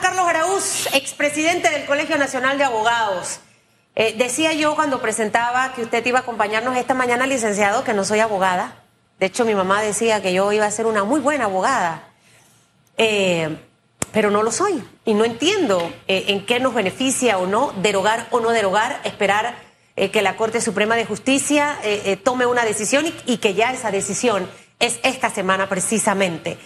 Carlos 0.00 0.26
Araúz, 0.26 0.88
expresidente 0.92 1.70
del 1.70 1.86
Colegio 1.86 2.18
Nacional 2.18 2.58
de 2.58 2.64
Abogados. 2.64 3.40
Eh, 3.94 4.14
decía 4.18 4.52
yo 4.52 4.74
cuando 4.74 5.00
presentaba 5.00 5.72
que 5.72 5.82
usted 5.82 6.04
iba 6.04 6.18
a 6.18 6.22
acompañarnos 6.22 6.76
esta 6.76 6.94
mañana, 6.94 7.26
licenciado, 7.26 7.84
que 7.84 7.94
no 7.94 8.04
soy 8.04 8.20
abogada. 8.20 8.82
De 9.18 9.26
hecho, 9.26 9.44
mi 9.44 9.54
mamá 9.54 9.80
decía 9.80 10.20
que 10.20 10.32
yo 10.32 10.52
iba 10.52 10.66
a 10.66 10.70
ser 10.70 10.86
una 10.86 11.04
muy 11.04 11.20
buena 11.20 11.44
abogada. 11.44 12.08
Eh, 12.98 13.56
pero 14.12 14.30
no 14.30 14.42
lo 14.42 14.52
soy. 14.52 14.82
Y 15.04 15.14
no 15.14 15.24
entiendo 15.24 15.80
eh, 16.08 16.26
en 16.28 16.44
qué 16.44 16.60
nos 16.60 16.74
beneficia 16.74 17.38
o 17.38 17.46
no 17.46 17.72
derogar 17.76 18.28
o 18.30 18.40
no 18.40 18.50
derogar, 18.50 19.00
esperar 19.04 19.54
que 20.12 20.20
la 20.20 20.36
Corte 20.36 20.60
Suprema 20.60 20.94
de 20.94 21.06
Justicia 21.06 21.78
tome 22.22 22.44
una 22.44 22.66
decisión 22.66 23.06
y 23.24 23.38
que 23.38 23.54
ya 23.54 23.72
esa 23.72 23.90
decisión 23.90 24.46
es 24.78 25.00
esta 25.04 25.30
semana 25.30 25.70
precisamente. 25.70 26.58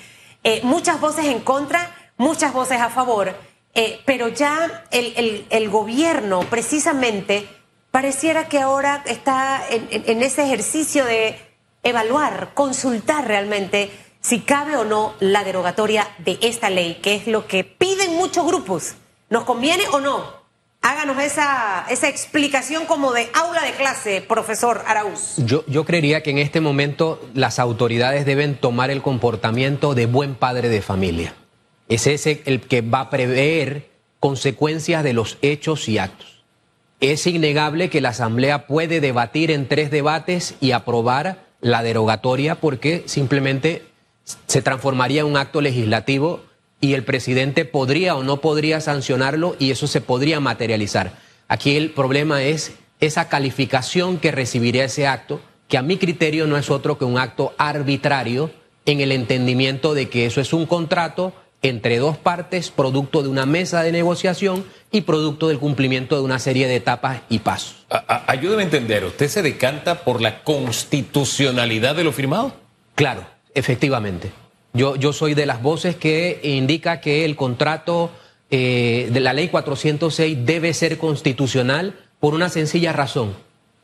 muchas 0.65 1.01
voces 1.01 1.27
en 1.27 1.39
contra 1.39 1.95
muchas 2.21 2.52
voces 2.52 2.80
a 2.80 2.91
favor, 2.91 3.34
eh, 3.75 4.00
pero 4.05 4.29
ya 4.29 4.84
el, 4.91 5.70
gobierno 5.70 6.41
precisamente 6.51 7.48
pareciera 7.91 8.47
que 8.47 8.61
ahora 8.61 9.02
está 9.06 9.62
en, 9.70 10.23
ese 10.23 10.45
ejercicio 10.45 11.06
de 11.06 11.37
evaluar, 11.83 12.51
consultar 12.52 13.27
realmente 13.27 13.91
si 14.20 14.41
cabe 14.41 14.77
o 14.77 14.84
no 14.84 15.14
la 15.19 15.45
derogatoria 15.45 16.06
de 16.19 16.38
esta 16.42 16.69
ley, 16.69 16.98
que 17.02 17.14
es 17.14 17.27
lo 17.27 17.47
que 17.47 17.64
piden 17.64 18.16
muchos 18.16 18.47
grupos. 18.47 18.95
¿Nos 19.30 19.45
conviene 19.45 19.84
o 19.92 20.00
no? 20.00 20.41
Háganos 20.83 21.23
esa, 21.23 21.87
esa 21.89 22.09
explicación 22.09 22.84
como 22.84 23.12
de 23.12 23.30
aula 23.33 23.62
de 23.62 23.73
clase, 23.73 24.20
profesor 24.20 24.84
Araúz. 24.87 25.37
Yo, 25.39 25.64
yo 25.66 25.87
creería 25.87 26.23
que 26.23 26.30
en 26.30 26.39
este 26.39 26.61
momento 26.61 27.20
las 27.33 27.59
autoridades 27.59 28.27
deben 28.27 28.56
tomar 28.56 28.91
el 28.91 29.00
comportamiento 29.00 29.95
de 29.95 30.05
buen 30.05 30.34
padre 30.34 30.69
de 30.69 30.83
familia 30.83 31.34
es 31.91 32.07
ese 32.07 32.43
el 32.47 32.61
que 32.61 32.80
va 32.80 33.01
a 33.01 33.11
prever 33.11 33.91
consecuencias 34.21 35.05
de 35.05 35.12
los 35.12 35.37
hechos 35.43 35.89
y 35.89 35.98
actos. 35.98 36.45
Es 37.01 37.27
innegable 37.27 37.91
que 37.91 38.01
la 38.01 38.11
Asamblea 38.11 38.67
puede 38.67 39.01
debatir 39.01 39.51
en 39.51 39.67
tres 39.67 39.91
debates 39.91 40.55
y 40.61 40.70
aprobar 40.70 41.45
la 41.61 41.83
derogatoria 41.83 42.55
porque 42.55 43.03
simplemente 43.06 43.83
se 44.47 44.62
transformaría 44.62 45.23
en 45.23 45.27
un 45.27 45.37
acto 45.37 45.61
legislativo 45.61 46.41
y 46.81 46.95
el 46.95 47.05
presidente 47.05 47.64
podría 47.64 48.14
o 48.17 48.23
no 48.23 48.41
podría 48.41 48.81
sancionarlo 48.81 49.57
y 49.59 49.70
eso 49.70 49.86
se 49.86 50.01
podría 50.01 50.41
materializar. 50.41 51.12
Aquí 51.48 51.77
el 51.77 51.91
problema 51.91 52.42
es 52.42 52.73
esa 53.01 53.29
calificación 53.29 54.19
que 54.19 54.31
recibiría 54.31 54.84
ese 54.84 55.07
acto, 55.07 55.41
que 55.69 55.79
a 55.79 55.83
mi 55.83 55.97
criterio 55.97 56.47
no 56.47 56.57
es 56.57 56.70
otro 56.70 56.98
que 56.98 57.05
un 57.05 57.19
acto 57.19 57.55
arbitrario 57.59 58.51
en 58.86 59.01
el 59.01 59.11
entendimiento 59.11 59.95
de 59.95 60.09
que 60.09 60.27
eso 60.27 60.41
es 60.41 60.53
un 60.53 60.67
contrato 60.67 61.33
entre 61.62 61.98
dos 61.98 62.16
partes, 62.16 62.70
producto 62.70 63.22
de 63.22 63.28
una 63.28 63.47
mesa 63.47 63.83
de 63.83 63.92
negociación 63.92 64.64
y 64.91 65.03
producto 65.03 65.48
del 65.48 65.58
cumplimiento 65.58 66.17
de 66.17 66.22
una 66.22 66.39
serie 66.39 66.67
de 66.67 66.77
etapas 66.77 67.20
y 67.28 67.41
pasos. 67.41 67.86
ayúdeme 68.27 68.62
a 68.62 68.64
entender, 68.64 69.05
¿usted 69.05 69.28
se 69.28 69.42
decanta 69.42 70.05
por 70.05 70.20
la 70.20 70.42
constitucionalidad 70.42 71.94
de 71.94 72.05
lo 72.05 72.12
firmado? 72.12 72.55
Claro, 72.94 73.27
efectivamente. 73.55 74.33
Yo, 74.72 74.97
yo 74.97 75.12
soy 75.12 75.34
de 75.34 75.47
las 75.47 75.62
voces 75.62 75.97
que 75.97 76.41
indica 76.42 77.00
que 77.00 77.25
el 77.25 77.36
contrato 77.36 78.11
eh, 78.50 79.08
de 79.12 79.20
la 79.20 79.33
ley 79.33 79.48
406 79.48 80.39
debe 80.45 80.72
ser 80.74 80.98
constitucional 80.98 81.95
por 82.20 82.34
una 82.34 82.48
sencilla 82.48 82.92
razón, 82.92 83.34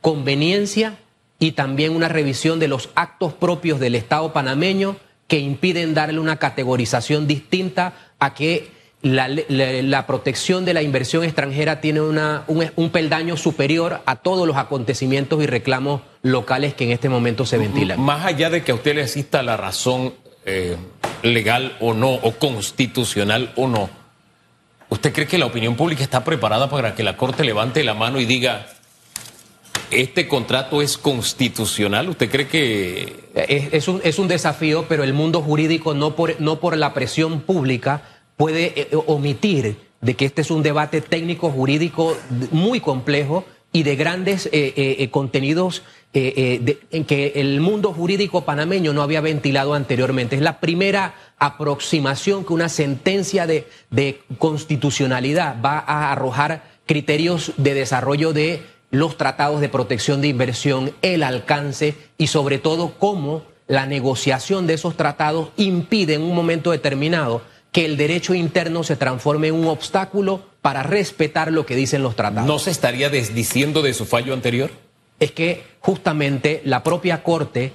conveniencia 0.00 0.98
y 1.38 1.52
también 1.52 1.94
una 1.94 2.08
revisión 2.08 2.58
de 2.58 2.68
los 2.68 2.90
actos 2.94 3.32
propios 3.34 3.80
del 3.80 3.94
Estado 3.94 4.32
panameño 4.32 4.96
que 5.26 5.38
impiden 5.38 5.94
darle 5.94 6.20
una 6.20 6.36
categorización 6.36 7.26
distinta 7.26 7.94
a 8.18 8.34
que 8.34 8.76
la, 9.02 10.06
protección 10.06 10.64
de 10.64 10.74
la 10.74 10.82
inversión 10.82 11.24
extranjera 11.24 11.80
tiene 11.80 12.00
una, 12.00 12.44
un, 12.46 12.90
peldaño 12.90 13.36
superior 13.36 14.02
a 14.06 14.16
todos 14.16 14.46
los 14.46 14.56
acontecimientos 14.56 15.42
y 15.42 15.46
reclamos 15.46 16.00
locales 16.22 16.74
que 16.74 16.84
en 16.84 16.90
este 16.90 17.08
momento 17.08 17.46
se 17.46 17.58
ventilan. 17.58 18.00
Más 18.00 18.24
allá 18.24 18.50
de 18.50 18.62
que 18.62 18.72
a 18.72 18.74
usted 18.74 18.96
le 18.96 19.02
exista 19.02 19.42
la 19.42 19.56
razón 19.56 20.14
eh, 20.44 20.76
legal 21.22 21.76
o 21.80 21.94
no, 21.94 22.14
o 22.14 22.32
constitucional 22.32 23.52
o 23.56 23.68
no, 23.68 23.90
¿usted 24.88 25.12
cree 25.12 25.26
que 25.26 25.38
la 25.38 25.46
opinión 25.46 25.76
pública 25.76 26.02
está 26.02 26.24
preparada 26.24 26.68
para 26.68 26.94
que 26.94 27.02
la 27.02 27.16
Corte 27.16 27.44
levante 27.44 27.84
la 27.84 27.94
mano 27.94 28.18
y 28.18 28.24
diga, 28.24 28.66
¿Este 29.90 30.26
contrato 30.26 30.82
es 30.82 30.98
constitucional? 30.98 32.08
¿Usted 32.08 32.30
cree 32.30 32.48
que...? 32.48 33.26
Es, 33.34 33.86
un, 33.86 34.00
es 34.02 34.18
un, 34.18 34.28
desafío, 34.28 34.86
pero 34.88 35.04
el 35.04 35.12
mundo 35.12 35.42
jurídico 35.42 35.94
no 35.94 36.16
por, 36.16 36.40
no 36.40 36.58
por 36.58 36.76
la 36.76 36.94
presión 36.94 37.40
pública 37.40 38.02
puede 38.36 38.72
eh, 38.80 38.88
omitir 39.06 39.76
de 40.00 40.14
que 40.14 40.24
este 40.24 40.40
es 40.40 40.50
un 40.50 40.62
debate 40.62 41.00
técnico 41.00 41.50
jurídico 41.50 42.16
muy 42.50 42.80
complejo 42.80 43.44
y 43.72 43.82
de 43.82 43.96
grandes 43.96 44.46
eh, 44.46 44.72
eh, 44.76 45.10
contenidos 45.10 45.82
en 46.14 47.04
que 47.04 47.32
el 47.36 47.60
mundo 47.60 47.92
jurídico 47.92 48.46
panameño 48.46 48.94
no 48.94 49.02
había 49.02 49.20
ventilado 49.20 49.74
anteriormente. 49.74 50.36
Es 50.36 50.40
la 50.40 50.60
primera 50.60 51.14
aproximación 51.36 52.46
que 52.46 52.54
una 52.54 52.70
sentencia 52.70 53.46
de, 53.46 53.68
de 53.90 54.22
constitucionalidad 54.38 55.60
va 55.62 55.78
a 55.78 56.10
arrojar 56.10 56.62
criterios 56.86 57.52
de 57.58 57.74
desarrollo 57.74 58.32
de 58.32 58.62
los 58.96 59.18
tratados 59.18 59.60
de 59.60 59.68
protección 59.68 60.20
de 60.22 60.28
inversión, 60.28 60.92
el 61.02 61.22
alcance 61.22 61.94
y 62.16 62.28
sobre 62.28 62.58
todo 62.58 62.94
cómo 62.98 63.42
la 63.68 63.86
negociación 63.86 64.66
de 64.66 64.74
esos 64.74 64.96
tratados 64.96 65.50
impide 65.56 66.14
en 66.14 66.22
un 66.22 66.34
momento 66.34 66.70
determinado 66.70 67.42
que 67.72 67.84
el 67.84 67.98
derecho 67.98 68.32
interno 68.32 68.84
se 68.84 68.96
transforme 68.96 69.48
en 69.48 69.54
un 69.54 69.66
obstáculo 69.66 70.40
para 70.62 70.82
respetar 70.82 71.52
lo 71.52 71.66
que 71.66 71.76
dicen 71.76 72.02
los 72.02 72.16
tratados. 72.16 72.48
¿No 72.48 72.58
se 72.58 72.70
estaría 72.70 73.10
desdiciendo 73.10 73.82
de 73.82 73.92
su 73.92 74.06
fallo 74.06 74.32
anterior? 74.32 74.70
Es 75.20 75.30
que 75.32 75.64
justamente 75.80 76.62
la 76.64 76.82
propia 76.82 77.22
Corte 77.22 77.74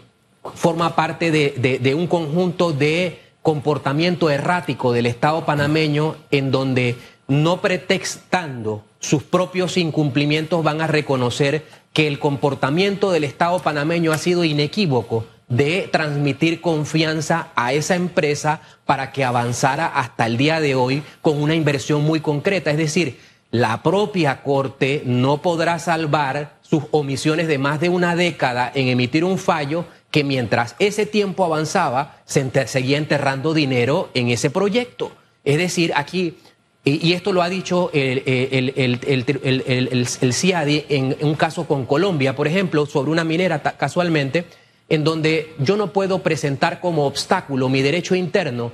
forma 0.56 0.96
parte 0.96 1.30
de, 1.30 1.80
de 1.80 1.94
un 1.94 2.08
conjunto 2.08 2.72
de 2.72 3.20
comportamiento 3.44 4.30
errático 4.32 4.92
del 4.92 5.06
Estado 5.06 5.46
panameño 5.46 6.16
en 6.32 6.52
donde 6.52 6.96
no 7.31 7.62
pretextando 7.62 8.84
sus 9.00 9.24
propios 9.24 9.78
incumplimientos 9.78 10.66
van 10.66 10.81
a 10.81 10.88
reconocer 10.88 11.64
que 11.94 12.06
el 12.08 12.19
comportamiento 12.19 13.09
del 13.09 13.24
Estado 13.24 13.59
panameño 13.59 14.12
ha 14.12 14.18
sido 14.18 14.44
inequívoco 14.44 15.25
de 15.47 15.88
transmitir 15.90 16.59
confianza 16.59 17.47
a 17.56 17.72
esa 17.72 17.96
empresa 17.96 18.59
para 18.86 19.14
que 19.14 19.24
avanzara 19.24 19.86
hasta 19.86 20.25
el 20.25 20.36
día 20.36 20.59
de 20.59 20.75
hoy 20.75 21.03
con 21.22 21.41
una 21.41 21.56
inversión 21.56 22.03
muy 22.03 22.20
concreta. 22.20 22.70
Es 22.70 22.78
decir, 22.78 23.18
la 23.50 23.81
propia 23.81 24.44
Corte 24.44 25.02
no 25.06 25.41
podrá 25.41 25.80
salvar 25.80 26.58
sus 26.62 26.84
omisiones 26.91 27.47
de 27.47 27.58
más 27.58 27.80
de 27.80 27.88
una 27.88 28.18
década 28.18 28.70
en 28.75 28.90
emitir 28.90 29.24
un 29.24 29.38
fallo 29.38 29.86
que 30.09 30.25
mientras 30.25 30.75
ese 30.80 31.06
tiempo 31.06 31.46
avanzaba 31.46 32.18
se 32.25 32.68
seguía 32.68 32.97
enterrando 32.97 33.53
dinero 33.53 34.09
en 34.14 34.28
ese 34.28 34.50
proyecto. 34.50 35.14
Es 35.46 35.58
decir, 35.58 35.94
aquí 35.96 36.36
y, 36.84 37.14
esto 37.14 37.31
lo 37.31 37.44
ha 37.44 37.50
dicho 37.50 37.92
el, 37.94 38.24
el, 38.25 40.34
CIADI 40.34 40.86
en, 40.90 41.16
un 41.22 41.36
caso 41.36 41.68
con 41.68 41.86
Colombia, 41.86 42.36
por 42.36 42.47
ejemplo, 42.47 42.88
sobre 42.88 43.12
una 43.12 43.24
minera 43.24 43.62
casualmente, 43.62 44.46
en 44.90 45.03
donde 45.03 45.53
yo 45.59 45.78
no 45.78 45.94
puedo 45.94 46.24
presentar 46.24 46.80
como 46.80 47.06
obstáculo 47.06 47.70
mi 47.70 47.81
derecho 47.81 48.16
interno 48.16 48.72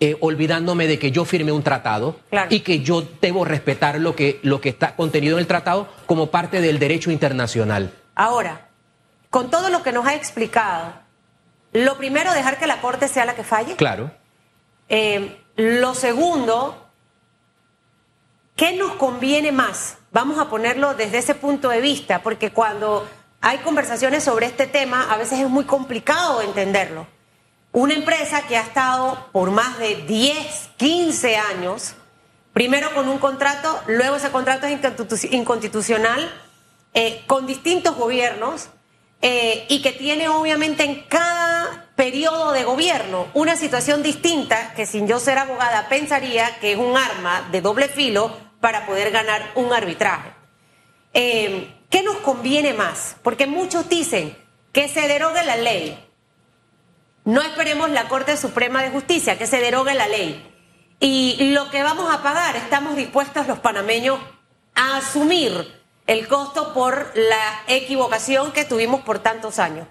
eh, 0.00 0.16
olvidándome 0.20 0.88
de 0.88 0.98
que 0.98 1.12
yo 1.12 1.24
firmé 1.24 1.52
un 1.52 1.62
tratado 1.62 2.18
y 2.50 2.60
que 2.60 2.80
yo 2.80 3.06
debo 3.20 3.44
respetar 3.44 4.00
lo 4.00 4.16
que, 4.16 4.40
lo 4.42 4.60
que 4.60 4.70
está 4.70 4.96
contenido 4.96 5.36
en 5.36 5.40
el 5.40 5.46
tratado 5.46 5.88
como 6.06 6.30
parte 6.30 6.60
del 6.60 6.80
derecho 6.80 7.12
internacional. 7.12 7.92
Ahora, 8.16 8.68
con 9.30 9.50
todo 9.50 9.70
lo 9.70 9.84
que 9.84 9.92
nos 9.92 10.04
ha 10.06 10.16
explicado, 10.16 10.94
lo 11.72 11.96
primero, 11.96 12.34
dejar 12.34 12.58
que 12.58 12.66
la 12.66 12.80
Corte 12.80 13.06
sea 13.06 13.24
la 13.24 13.36
que 13.36 13.44
falle. 13.44 13.76
Claro. 13.76 14.10
Eh, 14.88 15.36
lo 15.56 15.94
segundo, 15.94 16.83
¿Qué 18.56 18.72
nos 18.72 18.92
conviene 18.92 19.50
más? 19.50 19.96
Vamos 20.12 20.38
a 20.38 20.48
ponerlo 20.48 20.94
desde 20.94 21.18
ese 21.18 21.34
punto 21.34 21.70
de 21.70 21.80
vista, 21.80 22.22
porque 22.22 22.52
cuando 22.52 23.04
hay 23.40 23.58
conversaciones 23.58 24.22
sobre 24.22 24.46
este 24.46 24.68
tema, 24.68 25.12
a 25.12 25.16
veces 25.16 25.40
es 25.40 25.48
muy 25.48 25.64
complicado 25.64 26.40
entenderlo. 26.40 27.08
Una 27.72 27.94
empresa 27.94 28.46
que 28.46 28.56
ha 28.56 28.60
estado 28.60 29.28
por 29.32 29.50
más 29.50 29.76
de 29.80 29.96
10, 30.06 30.70
15 30.76 31.36
años, 31.36 31.94
primero 32.52 32.94
con 32.94 33.08
un 33.08 33.18
contrato, 33.18 33.80
luego 33.88 34.14
ese 34.16 34.30
contrato 34.30 34.68
es 34.68 35.24
inconstitucional, 35.32 36.32
eh, 36.94 37.24
con 37.26 37.48
distintos 37.48 37.96
gobiernos, 37.96 38.68
eh, 39.20 39.66
y 39.68 39.82
que 39.82 39.90
tiene 39.90 40.28
obviamente 40.28 40.84
en 40.84 41.02
cada 41.08 41.83
periodo 41.96 42.52
de 42.52 42.64
gobierno 42.64 43.28
una 43.34 43.56
situación 43.56 44.02
distinta 44.02 44.74
que 44.74 44.86
sin 44.86 45.06
yo 45.06 45.20
ser 45.20 45.38
abogada 45.38 45.88
pensaría 45.88 46.58
que 46.58 46.72
es 46.72 46.78
un 46.78 46.96
arma 46.96 47.48
de 47.52 47.60
doble 47.60 47.88
filo 47.88 48.36
para 48.60 48.86
poder 48.86 49.10
ganar 49.10 49.52
un 49.54 49.72
arbitraje. 49.72 50.30
Eh, 51.12 51.72
¿Qué 51.90 52.02
nos 52.02 52.16
conviene 52.16 52.72
más? 52.72 53.16
Porque 53.22 53.46
muchos 53.46 53.88
dicen 53.88 54.36
que 54.72 54.88
se 54.88 55.06
derogue 55.06 55.44
la 55.44 55.56
ley. 55.56 55.96
No 57.24 57.40
esperemos 57.40 57.90
la 57.90 58.08
Corte 58.08 58.36
Suprema 58.36 58.82
de 58.82 58.90
Justicia, 58.90 59.38
que 59.38 59.46
se 59.46 59.60
derogue 59.60 59.94
la 59.94 60.08
ley. 60.08 60.50
Y 60.98 61.52
lo 61.52 61.70
que 61.70 61.82
vamos 61.82 62.12
a 62.12 62.22
pagar, 62.22 62.56
estamos 62.56 62.96
dispuestos 62.96 63.46
los 63.46 63.60
panameños 63.60 64.18
a 64.74 64.96
asumir 64.96 65.82
el 66.06 66.26
costo 66.28 66.74
por 66.74 67.12
la 67.14 67.62
equivocación 67.68 68.52
que 68.52 68.64
tuvimos 68.64 69.02
por 69.02 69.20
tantos 69.20 69.58
años. 69.58 69.86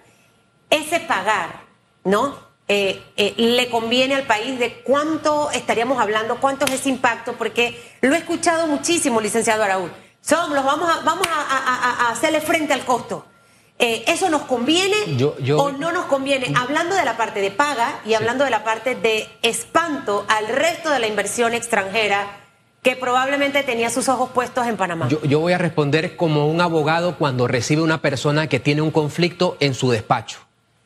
Ese 0.70 1.00
pagar, 1.00 1.63
¿no? 2.04 2.54
Eh, 2.70 3.04
eh, 3.18 3.34
le 3.38 3.70
conviene 3.70 4.16
al 4.16 4.24
país 4.24 4.58
de 4.58 4.82
cuánto 4.84 5.52
estaríamos 5.52 6.00
hablando, 6.00 6.38
cuánto 6.38 6.66
es 6.66 6.72
ese 6.72 6.90
impacto, 6.90 7.34
porque 7.34 7.78
lo 8.02 8.16
he 8.16 8.18
escuchado 8.18 8.68
muchísimo, 8.68 9.20
licenciado 9.20 9.64
Araúl. 9.64 9.92
Somos, 10.22 10.64
vamos 10.64 10.90
a, 10.90 11.02
vamos 11.04 11.28
a, 11.28 12.10
hacerle 12.10 12.40
frente 12.40 12.72
al 12.72 12.86
costo. 12.86 13.26
Eh, 13.78 14.06
¿Eso 14.08 14.30
nos 14.30 14.44
conviene 14.44 14.96
o 15.58 15.72
no 15.72 15.92
nos 15.92 16.06
conviene? 16.06 16.54
Hablando 16.56 16.96
de 16.96 17.04
la 17.04 17.18
parte 17.18 17.42
de 17.42 17.52
paga 17.52 18.00
y 18.06 18.14
hablando 18.14 18.46
de 18.46 18.50
la 18.50 18.64
parte 18.64 18.96
de 18.96 19.28
espanto 19.42 20.26
al 20.30 20.48
resto 20.48 20.90
de 20.90 21.00
la 21.00 21.08
inversión 21.08 21.54
extranjera 21.54 22.40
que 22.82 22.96
probablemente 22.96 23.64
tenía 23.64 23.90
sus 23.90 24.08
ojos 24.08 24.30
puestos 24.30 24.68
en 24.68 24.78
Panamá. 24.78 25.10
Yo, 25.10 25.22
yo 25.24 25.40
voy 25.40 25.52
a 25.52 25.58
responder 25.58 26.16
como 26.16 26.48
un 26.48 26.62
abogado 26.62 27.18
cuando 27.18 27.48
recibe 27.48 27.82
una 27.82 28.02
persona 28.02 28.48
que 28.48 28.60
tiene 28.62 28.82
un 28.82 28.92
conflicto 28.92 29.58
en 29.60 29.74
su 29.74 29.92
despacho 29.92 30.40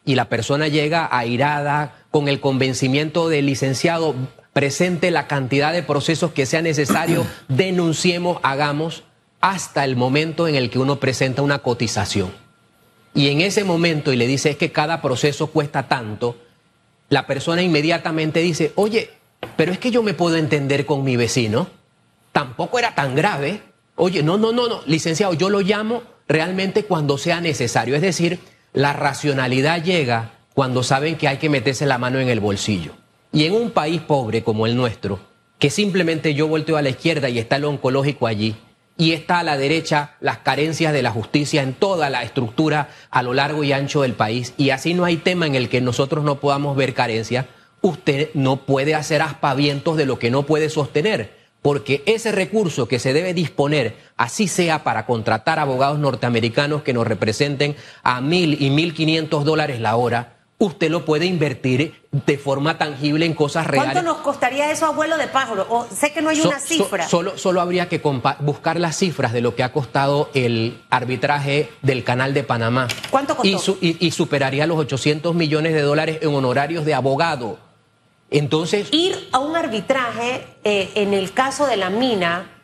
y 0.07 0.15
la 0.15 0.29
persona 0.29 0.69
llega 0.69 1.09
airada 1.11 2.05
con 2.11 2.29
el 2.29 2.39
convencimiento 2.39 3.27
del 3.27 3.45
licenciado, 3.45 4.15
presente 4.53 5.11
la 5.11 5.27
cantidad 5.27 5.73
de 5.73 5.83
procesos 5.83 6.31
que 6.31 6.45
sea 6.45 6.61
necesario, 6.61 7.27
denunciemos, 7.49 8.39
hagamos, 8.41 9.03
hasta 9.41 9.83
el 9.83 9.97
momento 9.97 10.47
en 10.47 10.55
el 10.55 10.69
que 10.69 10.79
uno 10.79 10.99
presenta 11.01 11.41
una 11.41 11.59
cotización. 11.59 12.31
Y 13.13 13.27
en 13.27 13.41
ese 13.41 13.65
momento, 13.65 14.13
y 14.13 14.15
le 14.15 14.27
dice 14.27 14.51
es 14.51 14.57
que 14.57 14.71
cada 14.71 15.01
proceso 15.01 15.47
cuesta 15.47 15.89
tanto, 15.89 16.37
la 17.09 17.27
persona 17.27 17.61
inmediatamente 17.61 18.39
dice, 18.39 18.71
oye, 18.75 19.11
pero 19.57 19.73
es 19.73 19.77
que 19.77 19.91
yo 19.91 20.03
me 20.03 20.13
puedo 20.13 20.37
entender 20.37 20.85
con 20.85 21.03
mi 21.03 21.17
vecino, 21.17 21.67
tampoco 22.31 22.79
era 22.79 22.95
tan 22.95 23.13
grave. 23.13 23.61
Oye, 23.95 24.23
no, 24.23 24.37
no, 24.37 24.53
no, 24.53 24.69
no, 24.69 24.81
licenciado, 24.85 25.33
yo 25.33 25.49
lo 25.49 25.59
llamo 25.59 26.03
realmente 26.29 26.85
cuando 26.85 27.17
sea 27.17 27.41
necesario. 27.41 27.93
Es 27.93 28.01
decir, 28.01 28.39
la 28.73 28.93
racionalidad 28.93 29.83
llega 29.83 30.31
cuando 30.53 30.83
saben 30.83 31.17
que 31.17 31.27
hay 31.27 31.37
que 31.37 31.49
meterse 31.49 31.85
la 31.85 31.97
mano 31.97 32.19
en 32.19 32.29
el 32.29 32.39
bolsillo. 32.39 32.93
Y 33.31 33.45
en 33.45 33.53
un 33.53 33.71
país 33.71 34.01
pobre 34.01 34.43
como 34.43 34.65
el 34.65 34.75
nuestro, 34.75 35.19
que 35.59 35.69
simplemente 35.69 36.33
yo 36.33 36.47
volteo 36.47 36.77
a 36.77 36.81
la 36.81 36.89
izquierda 36.89 37.29
y 37.29 37.39
está 37.39 37.57
el 37.57 37.65
oncológico 37.65 38.27
allí, 38.27 38.55
y 38.97 39.11
está 39.11 39.39
a 39.39 39.43
la 39.43 39.57
derecha 39.57 40.15
las 40.19 40.39
carencias 40.39 40.93
de 40.93 41.03
la 41.03 41.11
justicia 41.11 41.61
en 41.61 41.73
toda 41.73 42.09
la 42.09 42.23
estructura 42.23 42.89
a 43.11 43.21
lo 43.21 43.33
largo 43.33 43.63
y 43.63 43.71
ancho 43.71 44.01
del 44.01 44.13
país, 44.13 44.53
y 44.57 44.71
así 44.71 44.93
no 44.93 45.05
hay 45.05 45.17
tema 45.17 45.45
en 45.45 45.55
el 45.55 45.69
que 45.69 45.81
nosotros 45.81 46.23
no 46.23 46.39
podamos 46.39 46.75
ver 46.75 46.93
carencias, 46.93 47.45
usted 47.81 48.29
no 48.33 48.65
puede 48.65 48.95
hacer 48.95 49.21
aspavientos 49.21 49.97
de 49.97 50.07
lo 50.07 50.17
que 50.17 50.31
no 50.31 50.43
puede 50.43 50.69
sostener 50.69 51.36
porque 51.67 52.01
ese 52.05 52.31
recurso 52.31 52.87
que 52.87 52.97
se 52.97 53.11
debe 53.11 53.33
disponer, 53.33 53.97
así 54.15 54.47
sea 54.47 54.85
para 54.85 55.05
contratar 55.05 55.59
abogados 55.59 55.99
norteamericanos 55.99 56.81
que 56.81 56.93
nos 56.93 57.05
representen 57.05 57.75
a 58.03 58.21
mil 58.21 58.55
y 58.63 58.69
mil 58.69 58.93
quinientos 58.93 59.43
dólares 59.43 59.81
la 59.81 59.97
hora, 59.97 60.37
usted 60.59 60.89
lo 60.89 61.03
puede 61.03 61.25
invertir 61.25 62.07
de 62.25 62.37
forma 62.37 62.77
tangible 62.77 63.25
en 63.25 63.33
cosas 63.33 63.67
reales. 63.67 63.91
¿Cuánto 63.91 64.09
nos 64.09 64.21
costaría 64.21 64.71
eso, 64.71 64.85
abuelo 64.85 65.17
de 65.17 65.27
pájaro? 65.27 65.67
O, 65.69 65.85
sé 65.93 66.13
que 66.13 66.21
no 66.21 66.29
hay 66.29 66.39
una 66.39 66.57
cifra. 66.57 67.05
solo, 67.05 67.37
solo 67.37 67.59
habría 67.59 67.89
que 67.89 68.01
buscar 68.39 68.79
las 68.79 68.95
cifras 68.95 69.33
de 69.33 69.41
lo 69.41 69.53
que 69.53 69.63
ha 69.63 69.73
costado 69.73 70.29
el 70.33 70.81
arbitraje 70.89 71.69
del 71.81 72.05
Canal 72.05 72.33
de 72.33 72.43
Panamá. 72.43 72.87
¿Cuánto 73.09 73.35
costó? 73.35 73.77
Y, 73.81 73.97
y 73.99 74.11
superaría 74.11 74.67
los 74.67 74.77
800 74.77 75.35
millones 75.35 75.73
de 75.73 75.81
dólares 75.81 76.19
en 76.21 76.33
honorarios 76.33 76.85
de 76.85 76.93
abogado. 76.93 77.66
Entonces. 78.29 78.89
Ir 78.91 79.29
a 79.31 79.39
un 79.39 79.55
arbitraje, 79.55 80.45
eh, 80.63 80.91
en 80.95 81.13
el 81.13 81.31
caso 81.33 81.65
de 81.65 81.77
la 81.77 81.89
mina, 81.89 82.57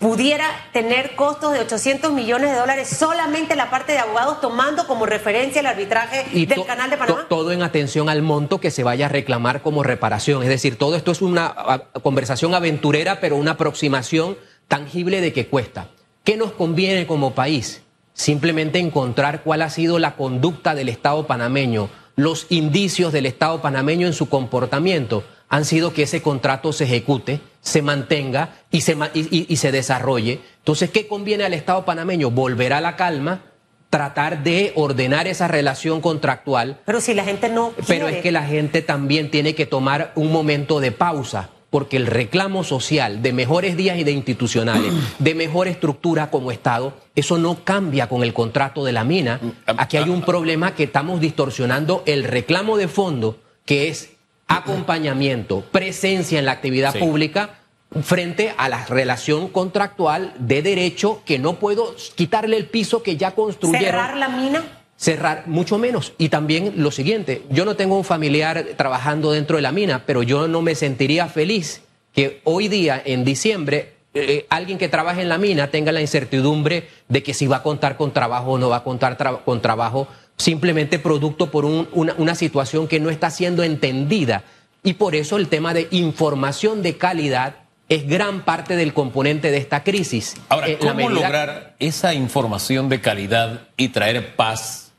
pudiera 0.00 0.46
tener 0.72 1.14
costos 1.14 1.52
de 1.52 1.60
800 1.60 2.10
millones 2.12 2.50
de 2.50 2.56
dólares 2.56 2.88
solamente 2.88 3.54
la 3.54 3.68
parte 3.68 3.92
de 3.92 3.98
abogados 3.98 4.40
tomando 4.40 4.86
como 4.86 5.04
referencia 5.04 5.60
el 5.60 5.66
arbitraje 5.66 6.24
del 6.46 6.64
Canal 6.64 6.88
de 6.88 6.96
Panamá. 6.96 7.26
todo 7.28 7.52
en 7.52 7.62
atención 7.62 8.08
al 8.08 8.22
monto 8.22 8.60
que 8.60 8.70
se 8.70 8.82
vaya 8.82 9.06
a 9.06 9.08
reclamar 9.10 9.60
como 9.60 9.82
reparación. 9.82 10.42
Es 10.42 10.48
decir, 10.48 10.76
todo 10.76 10.96
esto 10.96 11.12
es 11.12 11.20
una 11.20 11.54
conversación 12.02 12.54
aventurera, 12.54 13.20
pero 13.20 13.36
una 13.36 13.52
aproximación 13.52 14.38
tangible 14.68 15.20
de 15.20 15.34
qué 15.34 15.46
cuesta. 15.48 15.88
¿Qué 16.24 16.38
nos 16.38 16.52
conviene 16.52 17.06
como 17.06 17.34
país? 17.34 17.82
Simplemente 18.14 18.78
encontrar 18.78 19.42
cuál 19.42 19.60
ha 19.60 19.68
sido 19.68 19.98
la 19.98 20.16
conducta 20.16 20.74
del 20.74 20.88
Estado 20.88 21.26
panameño 21.26 21.90
los 22.16 22.46
indicios 22.50 23.12
del 23.12 23.26
Estado 23.26 23.62
panameño 23.62 24.06
en 24.06 24.12
su 24.12 24.28
comportamiento 24.28 25.24
han 25.48 25.64
sido 25.64 25.92
que 25.92 26.04
ese 26.04 26.22
contrato 26.22 26.72
se 26.72 26.84
ejecute, 26.84 27.40
se 27.60 27.82
mantenga 27.82 28.54
y 28.70 28.82
se, 28.82 28.96
y, 29.14 29.56
se 29.56 29.72
desarrolle. 29.72 30.40
Entonces, 30.58 30.90
¿qué 30.90 31.08
conviene 31.08 31.44
al 31.44 31.54
Estado 31.54 31.84
panameño? 31.84 32.30
Volver 32.30 32.72
a 32.72 32.80
la 32.80 32.94
calma, 32.94 33.42
tratar 33.90 34.44
de 34.44 34.72
ordenar 34.76 35.26
esa 35.26 35.48
relación 35.48 36.00
contractual. 36.00 36.78
Pero 36.84 37.00
si 37.00 37.14
la 37.14 37.24
gente 37.24 37.48
no. 37.48 37.72
Pero 37.88 38.06
es 38.06 38.22
que 38.22 38.30
la 38.30 38.44
gente 38.44 38.80
también 38.80 39.30
tiene 39.30 39.56
que 39.56 39.66
tomar 39.66 40.12
un 40.14 40.30
momento 40.30 40.78
de 40.78 40.92
pausa 40.92 41.50
porque 41.70 41.96
el 41.96 42.06
reclamo 42.06 42.64
social 42.64 43.22
de 43.22 43.32
mejores 43.32 43.76
días 43.76 43.96
y 43.96 44.04
de 44.04 44.12
institucionales, 44.12 44.92
de 45.18 45.34
mejor 45.34 45.68
estructura 45.68 46.30
como 46.30 46.50
Estado, 46.50 46.94
eso 47.14 47.38
no 47.38 47.64
cambia 47.64 48.08
con 48.08 48.22
el 48.22 48.34
contrato 48.34 48.84
de 48.84 48.92
la 48.92 49.04
mina. 49.04 49.40
Aquí 49.66 49.96
hay 49.96 50.10
un 50.10 50.22
problema 50.22 50.74
que 50.74 50.84
estamos 50.84 51.20
distorsionando 51.20 52.02
el 52.06 52.24
reclamo 52.24 52.76
de 52.76 52.88
fondo, 52.88 53.38
que 53.64 53.88
es 53.88 54.10
acompañamiento, 54.48 55.62
presencia 55.70 56.38
en 56.38 56.44
la 56.44 56.52
actividad 56.52 56.98
pública 56.98 57.60
frente 58.02 58.54
a 58.56 58.68
la 58.68 58.84
relación 58.86 59.48
contractual 59.48 60.32
de 60.38 60.62
derecho 60.62 61.22
que 61.24 61.38
no 61.38 61.54
puedo 61.54 61.94
quitarle 62.14 62.56
el 62.56 62.66
piso 62.66 63.02
que 63.02 63.16
ya 63.16 63.32
construyeron. 63.32 63.84
¿Cerrar 63.84 64.16
la 64.16 64.28
mina? 64.28 64.79
Cerrar 65.00 65.44
mucho 65.46 65.78
menos. 65.78 66.12
Y 66.18 66.28
también 66.28 66.74
lo 66.76 66.90
siguiente, 66.90 67.42
yo 67.48 67.64
no 67.64 67.74
tengo 67.74 67.96
un 67.96 68.04
familiar 68.04 68.64
trabajando 68.76 69.32
dentro 69.32 69.56
de 69.56 69.62
la 69.62 69.72
mina, 69.72 70.04
pero 70.04 70.22
yo 70.22 70.46
no 70.46 70.60
me 70.60 70.74
sentiría 70.74 71.26
feliz 71.26 71.80
que 72.14 72.42
hoy 72.44 72.68
día, 72.68 73.00
en 73.02 73.24
diciembre, 73.24 73.94
eh, 74.12 74.44
alguien 74.50 74.76
que 74.76 74.88
trabaje 74.88 75.22
en 75.22 75.30
la 75.30 75.38
mina 75.38 75.68
tenga 75.68 75.90
la 75.90 76.02
incertidumbre 76.02 76.88
de 77.08 77.22
que 77.22 77.32
si 77.32 77.46
va 77.46 77.58
a 77.58 77.62
contar 77.62 77.96
con 77.96 78.12
trabajo 78.12 78.52
o 78.52 78.58
no 78.58 78.68
va 78.68 78.78
a 78.78 78.84
contar 78.84 79.16
con 79.42 79.62
trabajo, 79.62 80.06
simplemente 80.36 80.98
producto 80.98 81.50
por 81.50 81.64
una, 81.64 82.14
una 82.18 82.34
situación 82.34 82.86
que 82.86 83.00
no 83.00 83.08
está 83.08 83.30
siendo 83.30 83.62
entendida. 83.62 84.44
Y 84.82 84.94
por 84.94 85.14
eso 85.14 85.38
el 85.38 85.48
tema 85.48 85.72
de 85.72 85.88
información 85.92 86.82
de 86.82 86.98
calidad 86.98 87.54
es 87.88 88.06
gran 88.06 88.44
parte 88.44 88.76
del 88.76 88.92
componente 88.92 89.50
de 89.50 89.56
esta 89.56 89.82
crisis. 89.82 90.36
Ahora, 90.50 90.68
¿cómo 90.78 91.08
lograr 91.08 91.74
esa 91.78 92.12
información 92.12 92.88
de 92.88 93.00
calidad 93.00 93.62
y 93.76 93.88
traer 93.88 94.36
paz 94.36 94.89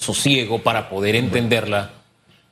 sosiego 0.00 0.62
para 0.62 0.88
poder 0.88 1.14
entenderla. 1.14 1.92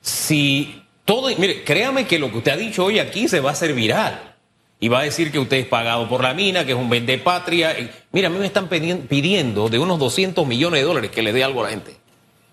Si 0.00 0.82
todo, 1.04 1.28
mire, 1.38 1.64
créame 1.64 2.06
que 2.06 2.18
lo 2.18 2.30
que 2.30 2.38
usted 2.38 2.52
ha 2.52 2.56
dicho 2.56 2.84
hoy 2.84 2.98
aquí 2.98 3.26
se 3.26 3.40
va 3.40 3.50
a 3.50 3.52
hacer 3.54 3.72
viral. 3.74 4.36
Y 4.80 4.86
va 4.86 5.00
a 5.00 5.02
decir 5.02 5.32
que 5.32 5.40
usted 5.40 5.56
es 5.56 5.66
pagado 5.66 6.08
por 6.08 6.22
la 6.22 6.34
mina, 6.34 6.64
que 6.64 6.70
es 6.70 6.78
un 6.78 6.88
vende 6.88 7.18
patria. 7.18 7.74
Mira, 8.12 8.28
a 8.28 8.30
mí 8.30 8.38
me 8.38 8.46
están 8.46 8.68
pidiendo 8.68 9.68
de 9.68 9.78
unos 9.80 9.98
200 9.98 10.46
millones 10.46 10.80
de 10.80 10.86
dólares 10.86 11.10
que 11.10 11.22
le 11.22 11.32
dé 11.32 11.42
algo 11.42 11.62
a 11.62 11.64
la 11.64 11.70
gente. 11.70 11.96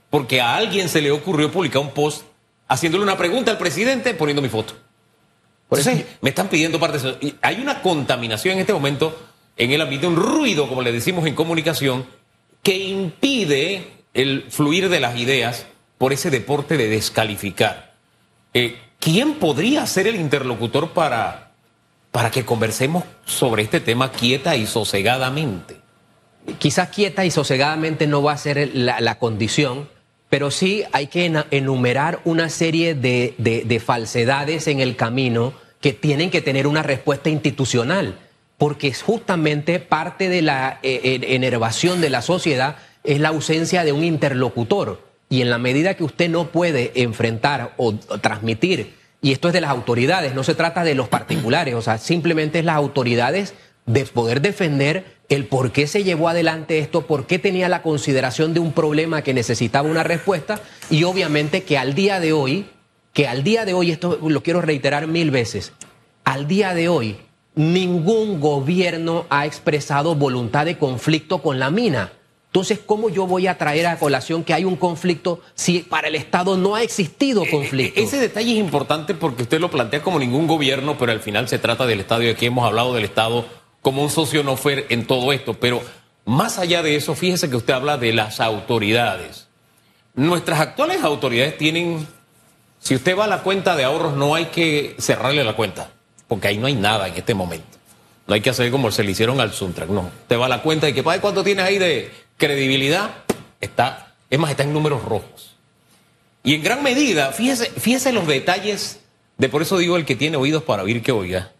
Porque 0.09 0.41
a 0.41 0.55
alguien 0.55 0.89
se 0.89 1.01
le 1.01 1.11
ocurrió 1.11 1.51
publicar 1.51 1.83
un 1.83 1.91
post 1.91 2.23
haciéndole 2.67 3.03
una 3.03 3.17
pregunta 3.17 3.51
al 3.51 3.59
presidente 3.59 4.15
poniendo 4.15 4.41
mi 4.41 4.49
foto. 4.49 4.73
Por 5.69 5.77
eso 5.77 5.91
me 6.21 6.29
están 6.29 6.47
pidiendo 6.47 6.79
parte 6.79 6.97
de 6.97 7.09
eso. 7.09 7.17
Y 7.21 7.35
hay 7.41 7.57
una 7.61 7.81
contaminación 7.83 8.55
en 8.55 8.61
este 8.61 8.73
momento 8.73 9.15
en 9.57 9.71
el 9.71 9.81
ambiente, 9.81 10.07
un 10.07 10.15
ruido, 10.15 10.67
como 10.67 10.81
le 10.81 10.91
decimos 10.91 11.27
en 11.27 11.35
comunicación, 11.35 12.07
que 12.63 12.75
impide 12.75 13.91
el 14.15 14.45
fluir 14.49 14.89
de 14.89 15.01
las 15.01 15.19
ideas 15.19 15.67
por 15.99 16.13
ese 16.13 16.31
deporte 16.31 16.77
de 16.77 16.87
descalificar. 16.87 17.93
Eh, 18.53 18.77
¿Quién 18.99 19.35
podría 19.35 19.85
ser 19.85 20.07
el 20.07 20.15
interlocutor 20.15 20.91
para, 20.91 21.51
para 22.11 22.31
que 22.31 22.45
conversemos 22.45 23.03
sobre 23.25 23.61
este 23.61 23.81
tema 23.81 24.11
quieta 24.11 24.55
y 24.55 24.65
sosegadamente? 24.65 25.75
Quizás 26.57 26.89
quieta 26.89 27.25
y 27.25 27.31
sosegadamente 27.31 28.07
no 28.07 28.23
va 28.23 28.31
a 28.31 28.37
ser 28.37 28.71
la, 28.73 29.19
condición, 29.19 29.89
pero 30.29 30.49
sí 30.49 30.83
hay 30.93 31.07
que 31.07 31.31
enumerar 31.51 32.21
una 32.23 32.49
serie 32.49 32.95
de, 32.95 33.83
falsedades 33.85 34.67
en 34.67 34.79
el 34.79 34.95
camino 34.95 35.53
que 35.81 35.91
tienen 35.91 36.31
que 36.31 36.41
tener 36.41 36.67
una 36.67 36.83
respuesta 36.83 37.29
institucional, 37.29 38.17
porque 38.57 38.87
es 38.87 39.01
justamente 39.01 39.79
parte 39.79 40.29
de 40.29 40.41
la 40.41 40.79
eh, 40.83 41.19
enervación 41.21 41.99
de 41.99 42.09
la 42.09 42.21
sociedad 42.21 42.77
es 43.05 43.19
la 43.19 43.29
ausencia 43.29 43.83
de 43.83 43.91
un 43.91 44.03
interlocutor. 44.03 45.01
Y 45.29 45.41
en 45.41 45.49
la 45.49 45.57
medida 45.57 45.95
que 45.95 46.03
usted 46.03 46.29
no 46.29 46.47
puede 46.47 46.91
enfrentar 46.95 47.73
o 47.77 47.95
transmitir, 47.95 48.93
y 49.21 49.31
esto 49.31 49.47
es 49.47 49.53
de 49.53 49.61
las 49.61 49.71
autoridades, 49.71 50.35
no 50.35 50.43
se 50.43 50.53
trata 50.53 50.83
de 50.83 50.93
los 50.93 51.07
particulares, 51.07 51.73
o 51.73 51.81
sea, 51.81 51.97
simplemente 51.97 52.59
es 52.59 52.65
las 52.65 52.75
autoridades 52.75 53.55
de 53.87 54.05
poder 54.05 54.41
defender 54.41 55.15
el 55.29 55.45
por 55.45 55.71
qué 55.71 55.87
se 55.87 56.03
llevó 56.03 56.29
adelante 56.29 56.77
esto, 56.77 57.07
por 57.07 57.25
qué 57.25 57.39
tenía 57.39 57.69
la 57.69 57.81
consideración 57.81 58.53
de 58.53 58.59
un 58.59 58.71
problema 58.71 59.23
que 59.23 59.33
necesitaba 59.33 59.89
una 59.89 60.03
respuesta, 60.03 60.59
y 60.91 61.05
obviamente 61.05 61.63
que 61.63 61.79
al 61.79 61.95
día 61.95 62.19
de 62.19 62.33
hoy, 62.33 62.67
que 63.13 63.27
al 63.27 63.43
día 63.43 63.65
de 63.65 63.73
hoy, 63.73 63.91
esto 63.91 64.19
lo 64.21 64.43
quiero 64.43 64.61
reiterar 64.61 65.07
mil 65.07 65.31
veces, 65.31 65.73
al 66.23 66.47
día 66.47 66.75
de 66.75 66.89
hoy, 66.89 67.17
ningún 67.55 68.41
gobierno 68.41 69.25
ha 69.29 69.45
expresado 69.45 70.13
voluntad 70.15 70.65
de 70.65 70.77
conflicto 70.77 71.41
con 71.41 71.57
la 71.57 71.71
mina. 71.71 72.11
Entonces, 72.55 72.79
¿cómo 72.85 73.09
yo 73.09 73.27
voy 73.27 73.47
a 73.47 73.57
traer 73.57 73.85
a 73.85 73.99
colación 73.99 74.45
que 74.45 74.53
hay 74.53 74.63
un 74.63 74.77
conflicto 74.77 75.41
si 75.55 75.79
para 75.79 76.07
el 76.07 76.15
Estado 76.15 76.55
no 76.55 76.75
ha 76.75 76.83
existido 76.83 77.43
Eh, 77.43 77.49
conflicto? 77.51 77.99
Ese 77.99 78.17
detalle 78.17 78.53
es 78.53 78.57
importante 78.59 79.13
porque 79.13 79.43
usted 79.43 79.59
lo 79.59 79.69
plantea 79.69 80.01
como 80.01 80.19
ningún 80.19 80.47
gobierno, 80.47 80.97
pero 80.97 81.11
al 81.11 81.19
final 81.19 81.49
se 81.49 81.59
trata 81.59 81.85
del 81.85 81.99
Estado 81.99 82.23
y 82.23 82.29
aquí 82.29 82.45
hemos 82.45 82.65
hablado 82.65 82.93
del 82.93 83.03
Estado 83.03 83.45
como 83.81 84.01
un 84.01 84.09
socio 84.09 84.41
no 84.41 84.55
fair 84.55 84.85
en 84.87 85.05
todo 85.05 85.33
esto. 85.33 85.55
Pero 85.55 85.81
más 86.23 86.57
allá 86.57 86.81
de 86.81 86.95
eso, 86.95 87.13
fíjese 87.13 87.49
que 87.49 87.57
usted 87.57 87.73
habla 87.73 87.97
de 87.97 88.13
las 88.13 88.39
autoridades. 88.39 89.49
Nuestras 90.13 90.61
actuales 90.61 91.03
autoridades 91.03 91.57
tienen, 91.57 92.07
si 92.79 92.95
usted 92.95 93.17
va 93.17 93.25
a 93.25 93.27
la 93.27 93.43
cuenta 93.43 93.75
de 93.75 93.83
ahorros, 93.83 94.15
no 94.15 94.33
hay 94.33 94.45
que 94.45 94.95
cerrarle 94.97 95.43
la 95.43 95.57
cuenta, 95.57 95.91
porque 96.29 96.47
ahí 96.47 96.57
no 96.57 96.67
hay 96.67 96.75
nada 96.75 97.09
en 97.09 97.15
este 97.15 97.33
momento. 97.33 97.67
No 98.27 98.33
hay 98.33 98.39
que 98.39 98.49
hacer 98.49 98.71
como 98.71 98.89
se 98.91 99.03
le 99.03 99.11
hicieron 99.11 99.41
al 99.41 99.51
Suntrack, 99.51 99.89
no. 99.89 100.09
Usted 100.21 100.39
va 100.39 100.45
a 100.45 100.49
la 100.49 100.61
cuenta 100.63 100.87
y 100.87 100.93
que, 100.93 101.03
¿para 101.03 101.19
cuánto 101.19 101.43
tienes 101.43 101.65
ahí 101.65 101.77
de 101.77 102.24
credibilidad? 102.37 103.23
Está, 103.61 104.15
es 104.29 104.39
más, 104.39 104.51
está 104.51 104.63
en 104.63 104.73
números 104.73 105.03
rojos. 105.03 105.55
Y 106.43 106.53
en 106.53 106.63
gran 106.63 106.83
medida, 106.83 107.31
fíjese, 107.31 108.13
los 108.13 108.27
detalles 108.27 108.99
de 109.37 109.49
por 109.49 109.63
eso 109.63 109.77
digo 109.77 109.97
el 109.97 110.05
que 110.05 110.15
tiene 110.15 110.37
oídos 110.37 110.63
para 110.63 110.83
oír 110.83 111.01
que 111.01 111.11
oiga. 111.11 111.51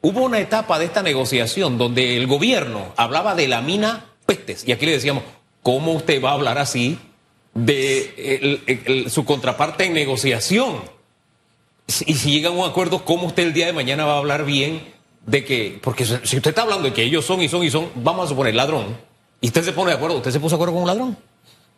Hubo 0.00 0.24
una 0.24 0.40
etapa 0.40 0.78
de 0.80 0.86
esta 0.86 1.02
negociación 1.02 1.78
donde 1.78 2.16
el 2.16 2.26
gobierno 2.26 2.92
hablaba 2.96 3.36
de 3.36 3.46
la 3.46 3.62
mina 3.62 4.06
pestes. 4.26 4.64
Y 4.66 4.72
aquí 4.72 4.84
le 4.84 4.92
decíamos, 4.92 5.22
¿cómo 5.62 5.92
usted 5.92 6.22
va 6.22 6.30
a 6.30 6.34
hablar 6.34 6.58
así 6.58 6.98
de 7.54 9.06
su 9.08 9.24
contraparte 9.24 9.84
en 9.84 9.94
negociación? 9.94 10.82
Y 12.04 12.14
si 12.14 12.30
llegan 12.32 12.54
a 12.54 12.56
un 12.56 12.68
acuerdo, 12.68 13.04
¿cómo 13.04 13.28
usted 13.28 13.44
el 13.44 13.52
día 13.52 13.66
de 13.66 13.72
mañana 13.72 14.04
va 14.04 14.14
a 14.14 14.18
hablar 14.18 14.44
bien 14.44 14.82
de 15.24 15.44
que, 15.44 15.78
porque 15.82 16.04
si 16.04 16.36
usted 16.36 16.48
está 16.50 16.62
hablando 16.62 16.84
de 16.84 16.92
que 16.92 17.04
ellos 17.04 17.24
son 17.24 17.42
y 17.42 17.48
son 17.48 17.62
y 17.62 17.70
son, 17.70 17.88
vamos 17.94 18.26
a 18.26 18.28
suponer 18.28 18.56
ladrón, 18.56 18.96
y 19.42 19.48
usted 19.48 19.62
se 19.62 19.72
pone 19.72 19.90
de 19.90 19.96
acuerdo, 19.98 20.16
¿usted 20.16 20.30
se 20.30 20.40
puso 20.40 20.54
de 20.54 20.56
acuerdo 20.56 20.72
con 20.72 20.82
un 20.82 20.88
ladrón? 20.88 21.18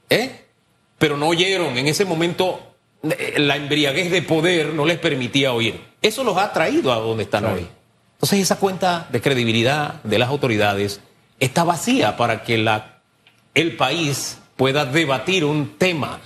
¿Eh? 0.09 0.45
Pero 0.99 1.17
no 1.17 1.27
oyeron, 1.29 1.77
en 1.77 1.89
ese 1.89 2.05
momento 2.05 2.61
eh, 3.03 3.35
la 3.39 3.57
embriaguez 3.57 4.11
de 4.13 4.23
poder 4.23 4.69
no 4.75 4.85
les 4.85 4.99
permitía 4.99 5.53
oír. 5.53 5.81
Eso 6.01 6.23
los 6.23 6.37
ha 6.37 6.53
traído 6.53 6.93
a 6.93 6.97
donde 6.97 7.25
están 7.25 7.45
hoy. 7.47 7.67
Entonces 8.17 8.39
esa 8.41 8.57
cuenta 8.61 9.09
de 9.11 9.21
credibilidad 9.21 10.03
de 10.05 10.19
las 10.19 10.29
autoridades 10.29 11.01
está 11.41 11.65
vacía 11.65 12.17
para 12.17 12.45
que 12.45 12.59
la, 12.59 13.01
el 13.55 13.77
país 13.77 14.39
pueda 14.57 14.85
debatir 14.85 15.45
un 15.45 15.77
tema. 15.79 16.21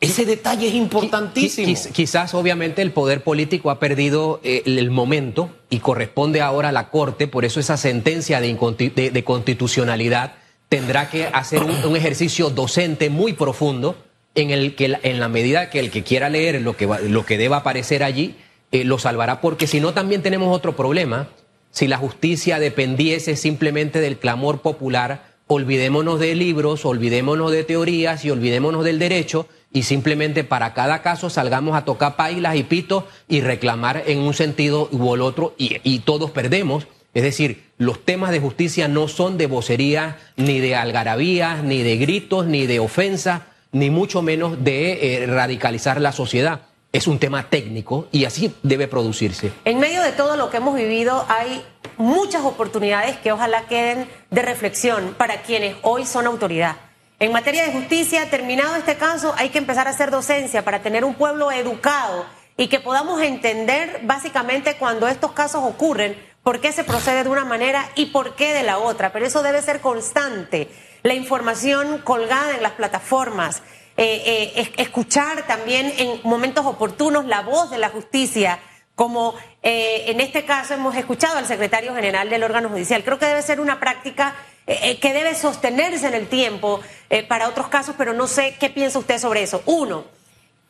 Ese 0.00 0.24
detalle 0.24 0.68
es 0.68 0.74
importantísimo. 0.74 1.66
Quiz- 1.68 1.90
Quizás, 1.92 2.32
obviamente, 2.34 2.82
el 2.82 2.92
poder 2.92 3.22
político 3.24 3.70
ha 3.70 3.78
perdido 3.80 4.40
eh, 4.44 4.62
el, 4.64 4.90
momento 4.90 5.50
y 5.70 5.78
corresponde 5.80 6.40
ahora 6.40 6.68
a 6.68 6.72
la 6.72 6.88
Corte, 6.90 7.26
por 7.28 7.44
eso 7.44 7.58
esa 7.60 7.76
sentencia 7.76 8.40
de- 8.40 9.10
de 9.12 9.24
constitucionalidad 9.24 10.34
tendrá 10.68 11.08
que 11.10 11.26
hacer 11.26 11.62
un, 11.62 11.96
ejercicio 11.96 12.50
docente 12.50 13.10
muy 13.10 13.32
profundo 13.32 13.96
en 14.34 14.50
el 14.50 14.74
que, 14.74 14.98
en 15.02 15.20
la 15.20 15.28
medida 15.28 15.70
que 15.70 15.80
el 15.80 15.90
que 15.90 16.02
quiera 16.04 16.28
leer 16.28 16.60
lo 16.62 16.76
que, 16.76 16.86
va- 16.86 17.00
lo 17.00 17.24
que 17.24 17.38
deba 17.38 17.58
aparecer 17.58 18.02
allí, 18.02 18.36
eh, 18.70 18.84
lo 18.84 18.98
salvará, 18.98 19.40
porque 19.40 19.66
si 19.66 19.80
no 19.80 19.94
también 19.94 20.22
tenemos 20.22 20.54
otro 20.54 20.76
problema. 20.76 21.28
Si 21.70 21.86
la 21.86 21.98
justicia 21.98 22.58
dependiese 22.58 23.36
simplemente 23.36 24.00
del 24.00 24.18
clamor 24.18 24.60
popular, 24.62 25.34
olvidémonos 25.46 26.18
de 26.18 26.34
libros, 26.34 26.84
olvidémonos 26.84 27.50
de 27.52 27.62
teorías 27.64 28.24
y 28.24 28.30
olvidémonos 28.30 28.84
del 28.84 28.98
derecho 28.98 29.46
y 29.72 29.82
simplemente 29.82 30.44
para 30.44 30.72
cada 30.74 31.02
caso 31.02 31.28
salgamos 31.30 31.76
a 31.76 31.84
tocar 31.84 32.16
pailas 32.16 32.56
y 32.56 32.62
pitos 32.62 33.04
y 33.28 33.40
reclamar 33.42 34.02
en 34.06 34.18
un 34.20 34.32
sentido 34.34 34.88
u 34.92 35.08
otro 35.08 35.54
y 35.58 35.98
todos 36.00 36.30
perdemos. 36.30 36.86
Es 37.14 37.22
decir, 37.22 37.67
los 37.78 38.04
temas 38.04 38.32
de 38.32 38.40
justicia 38.40 38.88
no 38.88 39.06
son 39.08 39.38
de 39.38 39.46
vocería, 39.46 40.18
ni 40.36 40.58
de 40.58 40.74
algarabías, 40.74 41.62
ni 41.62 41.82
de 41.82 41.96
gritos, 41.96 42.46
ni 42.46 42.66
de 42.66 42.80
ofensa, 42.80 43.46
ni 43.70 43.88
mucho 43.88 44.20
menos 44.20 44.62
de 44.64 45.22
eh, 45.22 45.26
radicalizar 45.26 46.00
la 46.00 46.12
sociedad. 46.12 46.62
Es 46.92 47.06
un 47.06 47.18
tema 47.18 47.48
técnico 47.50 48.08
y 48.10 48.24
así 48.24 48.52
debe 48.62 48.88
producirse. 48.88 49.52
En 49.64 49.78
medio 49.78 50.02
de 50.02 50.12
todo 50.12 50.36
lo 50.36 50.50
que 50.50 50.56
hemos 50.56 50.74
vivido 50.74 51.24
hay 51.28 51.62
muchas 51.98 52.44
oportunidades 52.44 53.16
que 53.18 53.30
ojalá 53.30 53.66
queden 53.66 54.08
de 54.30 54.42
reflexión 54.42 55.14
para 55.16 55.42
quienes 55.42 55.76
hoy 55.82 56.04
son 56.04 56.26
autoridad. 56.26 56.76
En 57.20 57.32
materia 57.32 57.64
de 57.64 57.72
justicia, 57.72 58.30
terminado 58.30 58.74
este 58.76 58.96
caso, 58.96 59.34
hay 59.36 59.50
que 59.50 59.58
empezar 59.58 59.86
a 59.86 59.90
hacer 59.90 60.10
docencia 60.10 60.64
para 60.64 60.82
tener 60.82 61.04
un 61.04 61.14
pueblo 61.14 61.52
educado 61.52 62.24
y 62.56 62.66
que 62.66 62.80
podamos 62.80 63.22
entender 63.22 64.00
básicamente 64.02 64.76
cuando 64.76 65.06
estos 65.06 65.32
casos 65.32 65.62
ocurren, 65.64 66.16
por 66.42 66.60
qué 66.60 66.72
se 66.72 66.84
procede 66.84 67.24
de 67.24 67.28
una 67.30 67.44
manera 67.44 67.88
y 67.94 68.06
por 68.06 68.34
qué 68.34 68.52
de 68.54 68.62
la 68.62 68.78
otra. 68.78 69.12
Pero 69.12 69.26
eso 69.26 69.42
debe 69.42 69.60
ser 69.62 69.80
constante. 69.80 70.68
La 71.02 71.14
información 71.14 71.98
colgada 71.98 72.54
en 72.56 72.62
las 72.62 72.72
plataformas, 72.72 73.62
eh, 73.96 74.22
eh, 74.26 74.52
es- 74.56 74.70
escuchar 74.76 75.46
también 75.46 75.92
en 75.98 76.20
momentos 76.24 76.64
oportunos 76.66 77.24
la 77.26 77.42
voz 77.42 77.70
de 77.70 77.78
la 77.78 77.88
justicia, 77.90 78.58
como 78.94 79.34
eh, 79.62 80.04
en 80.08 80.20
este 80.20 80.44
caso 80.44 80.74
hemos 80.74 80.96
escuchado 80.96 81.36
al 81.38 81.46
secretario 81.46 81.94
general 81.94 82.30
del 82.30 82.42
órgano 82.42 82.68
judicial. 82.68 83.04
Creo 83.04 83.18
que 83.18 83.26
debe 83.26 83.42
ser 83.42 83.60
una 83.60 83.78
práctica 83.80 84.34
que 84.66 85.12
debe 85.14 85.34
sostenerse 85.34 86.08
en 86.08 86.14
el 86.14 86.28
tiempo 86.28 86.80
para 87.26 87.48
otros 87.48 87.68
casos, 87.68 87.94
pero 87.96 88.12
no 88.12 88.26
sé 88.26 88.54
qué 88.60 88.68
piensa 88.68 88.98
usted 88.98 89.18
sobre 89.18 89.42
eso. 89.42 89.62
Uno. 89.64 90.04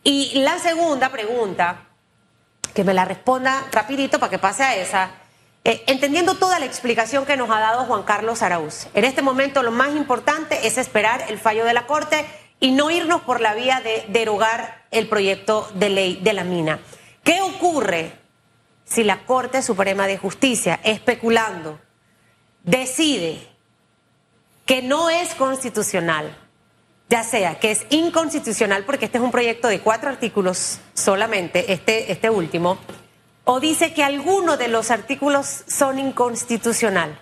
Y 0.04 0.38
la 0.40 0.58
segunda 0.60 1.08
pregunta, 1.08 1.80
que 2.74 2.84
me 2.84 2.94
la 2.94 3.04
responda 3.04 3.66
rapidito 3.72 4.20
para 4.20 4.30
que 4.30 4.38
pase 4.38 4.62
a 4.62 4.76
esa. 4.76 5.10
Eh, 5.68 5.84
entendiendo 5.86 6.36
toda 6.36 6.58
la 6.58 6.64
explicación 6.64 7.26
que 7.26 7.36
nos 7.36 7.50
ha 7.50 7.60
dado 7.60 7.84
Juan 7.84 8.02
Carlos 8.04 8.40
Araúz, 8.40 8.86
en 8.94 9.04
este 9.04 9.20
momento 9.20 9.62
lo 9.62 9.70
más 9.70 9.94
importante 9.94 10.66
es 10.66 10.78
esperar 10.78 11.26
el 11.28 11.38
fallo 11.38 11.66
de 11.66 11.74
la 11.74 11.86
Corte 11.86 12.24
y 12.58 12.70
no 12.70 12.90
irnos 12.90 13.20
por 13.20 13.42
la 13.42 13.52
vía 13.52 13.82
de 13.82 14.06
derogar 14.08 14.86
el 14.90 15.10
proyecto 15.10 15.70
de 15.74 15.90
ley 15.90 16.20
de 16.22 16.32
la 16.32 16.42
mina. 16.42 16.80
¿Qué 17.22 17.42
ocurre 17.42 18.12
si 18.86 19.04
la 19.04 19.26
Corte 19.26 19.60
Suprema 19.60 20.06
de 20.06 20.16
Justicia, 20.16 20.80
especulando, 20.84 21.78
decide 22.62 23.46
que 24.64 24.80
no 24.80 25.10
es 25.10 25.34
constitucional, 25.34 26.34
ya 27.10 27.22
sea 27.22 27.60
que 27.60 27.72
es 27.72 27.84
inconstitucional 27.90 28.84
porque 28.86 29.04
este 29.04 29.18
es 29.18 29.24
un 29.24 29.30
proyecto 29.30 29.68
de 29.68 29.80
cuatro 29.80 30.08
artículos 30.08 30.78
solamente, 30.94 31.74
este, 31.74 32.10
este 32.10 32.30
último, 32.30 32.78
o 33.50 33.60
dice 33.60 33.94
que 33.94 34.04
algunos 34.04 34.58
de 34.58 34.68
los 34.68 34.90
artículos 34.90 35.62
son 35.66 35.98
inconstitucional. 35.98 37.18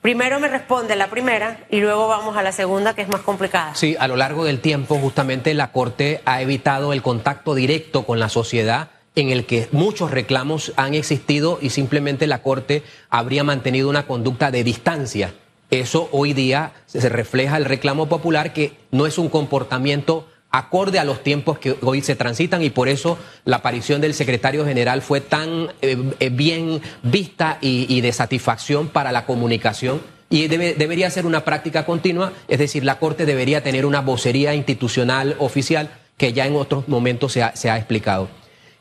Primero 0.00 0.38
me 0.38 0.46
responde 0.46 0.94
la 0.94 1.10
primera 1.10 1.66
y 1.68 1.80
luego 1.80 2.06
vamos 2.06 2.36
a 2.36 2.44
la 2.44 2.52
segunda 2.52 2.94
que 2.94 3.02
es 3.02 3.08
más 3.08 3.22
complicada. 3.22 3.74
Sí, 3.74 3.96
a 3.98 4.06
lo 4.06 4.14
largo 4.14 4.44
del 4.44 4.60
tiempo 4.60 5.00
justamente 5.00 5.52
la 5.54 5.72
Corte 5.72 6.22
ha 6.26 6.40
evitado 6.40 6.92
el 6.92 7.02
contacto 7.02 7.56
directo 7.56 8.06
con 8.06 8.20
la 8.20 8.28
sociedad 8.28 8.90
en 9.16 9.30
el 9.30 9.46
que 9.46 9.68
muchos 9.72 10.12
reclamos 10.12 10.72
han 10.76 10.94
existido 10.94 11.58
y 11.60 11.70
simplemente 11.70 12.28
la 12.28 12.40
Corte 12.40 12.84
habría 13.10 13.42
mantenido 13.42 13.88
una 13.88 14.06
conducta 14.06 14.52
de 14.52 14.62
distancia. 14.62 15.34
Eso 15.72 16.08
hoy 16.12 16.34
día 16.34 16.70
se 16.86 17.08
refleja 17.08 17.56
el 17.56 17.64
reclamo 17.64 18.08
popular 18.08 18.52
que 18.52 18.76
no 18.92 19.06
es 19.06 19.18
un 19.18 19.28
comportamiento 19.28 20.28
acorde 20.50 20.98
a 20.98 21.04
los 21.04 21.22
tiempos 21.22 21.58
que 21.58 21.76
hoy 21.82 22.00
se 22.00 22.16
transitan 22.16 22.62
y 22.62 22.70
por 22.70 22.88
eso 22.88 23.18
la 23.44 23.56
aparición 23.56 24.00
del 24.00 24.14
secretario 24.14 24.64
general 24.64 25.02
fue 25.02 25.20
tan 25.20 25.68
eh, 25.82 25.96
eh, 26.20 26.30
bien 26.30 26.80
vista 27.02 27.58
y, 27.60 28.00
de 28.00 28.12
satisfacción 28.12 28.88
para 28.88 29.12
la 29.12 29.26
comunicación 29.26 30.00
y 30.30 30.48
debe- 30.48 30.74
debería 30.74 31.10
ser 31.10 31.26
una 31.26 31.44
práctica 31.44 31.84
continua, 31.84 32.32
es 32.48 32.58
decir, 32.58 32.84
la 32.84 32.98
Corte 32.98 33.26
debería 33.26 33.62
tener 33.62 33.84
una 33.84 34.00
vocería 34.00 34.54
institucional 34.54 35.36
oficial 35.38 35.90
que 36.16 36.32
ya 36.32 36.46
en 36.46 36.56
otros 36.56 36.88
momentos 36.88 37.32
se 37.32 37.42
ha, 37.42 37.54
se 37.54 37.70
ha 37.70 37.76
explicado. 37.76 38.28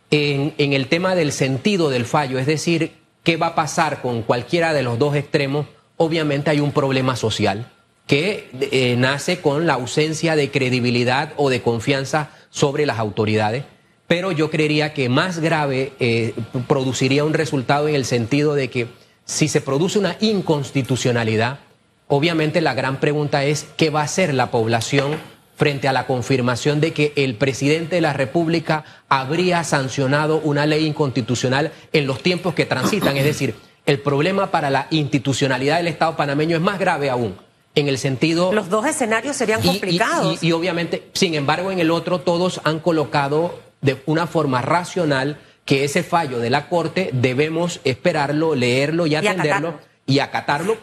En, 0.09 0.53
en 0.57 0.71
el 0.73 0.87
tema 0.87 1.15
del 1.15 1.31
sentido 1.33 1.89
del 1.89 2.05
fallo, 2.05 2.39
es 2.39 2.45
decir, 2.47 2.93
qué 3.23 3.35
va 3.35 3.47
a 3.47 3.55
pasar 3.55 4.01
con 4.01 4.21
cualquiera 4.23 4.73
de 4.73 4.83
los 4.83 4.97
dos 4.99 5.15
extremos, 5.15 5.65
obviamente 5.97 6.49
hay 6.49 6.61
un 6.61 6.71
problema 6.71 7.15
social 7.17 7.71
que 8.07 8.49
eh, 8.71 8.95
nace 8.97 9.41
con 9.41 9.67
la 9.67 9.73
ausencia 9.73 10.35
de 10.35 10.49
credibilidad 10.49 11.33
o 11.35 11.49
de 11.49 11.61
confianza 11.61 12.29
sobre 12.49 12.85
las 12.85 12.99
autoridades. 12.99 13.65
Pero 14.07 14.31
yo 14.31 14.49
creería 14.49 14.93
que 14.93 15.09
más 15.09 15.39
grave 15.39 15.91
eh, 15.99 16.33
produciría 16.67 17.25
un 17.25 17.33
resultado 17.33 17.89
en 17.89 17.95
el 17.95 18.05
sentido 18.05 18.55
de 18.55 18.69
que 18.69 18.87
si 19.25 19.49
se 19.49 19.59
produce 19.59 19.99
una 19.99 20.15
inconstitucionalidad, 20.21 21.59
obviamente 22.07 22.61
la 22.61 22.73
gran 22.73 23.01
pregunta 23.01 23.43
es 23.43 23.67
qué 23.75 23.89
va 23.89 24.01
a 24.01 24.05
hacer 24.05 24.33
la 24.33 24.49
población 24.49 25.17
frente 25.57 25.89
a 25.89 25.93
la 25.93 26.05
confirmación 26.05 26.79
de 26.79 26.93
que 26.93 27.11
el 27.17 27.35
presidente 27.35 27.95
de 27.95 28.01
la 28.01 28.13
República 28.13 28.85
habría 29.09 29.65
sancionado 29.65 30.39
una 30.39 30.65
ley 30.65 30.85
inconstitucional 30.85 31.73
en 31.91 32.07
los 32.07 32.21
tiempos 32.23 32.53
que 32.53 32.65
transitan. 32.65 33.17
Es 33.17 33.25
decir, 33.25 33.55
el 33.85 33.99
problema 33.99 34.51
para 34.51 34.69
la 34.69 34.87
institucionalidad 34.91 35.77
del 35.77 35.87
Estado 35.87 36.15
panameño 36.15 36.55
es 36.55 36.61
más 36.61 36.79
grave 36.79 37.09
aún, 37.09 37.35
en 37.79 37.87
el 37.87 37.97
sentido... 37.97 38.51
Los 38.53 38.69
dos 38.69 38.85
escenarios 38.85 39.35
serían 39.35 39.61
Y- 39.63 39.67
complicados. 39.67 40.41
Y, 40.43 40.47
y 40.47 40.51
obviamente, 40.51 41.09
sin 41.13 41.35
embargo, 41.35 41.71
en 41.71 41.79
el 41.79 41.91
otro 41.91 42.19
todos 42.19 42.61
han 42.63 42.79
colocado 42.79 43.59
de 43.81 44.01
una 44.05 44.27
forma 44.27 44.61
racional 44.61 45.37
que 45.67 45.83
ese 45.83 46.01
fallo 46.01 46.39
de 46.39 46.49
la 46.49 46.69
Corte 46.69 47.09
debemos 47.11 47.81
esperarlo, 47.83 48.55
leerlo 48.55 49.05
y 49.05 49.15
atenderlo 49.15 49.79
y 50.05 50.19
acatarlo. 50.19 50.77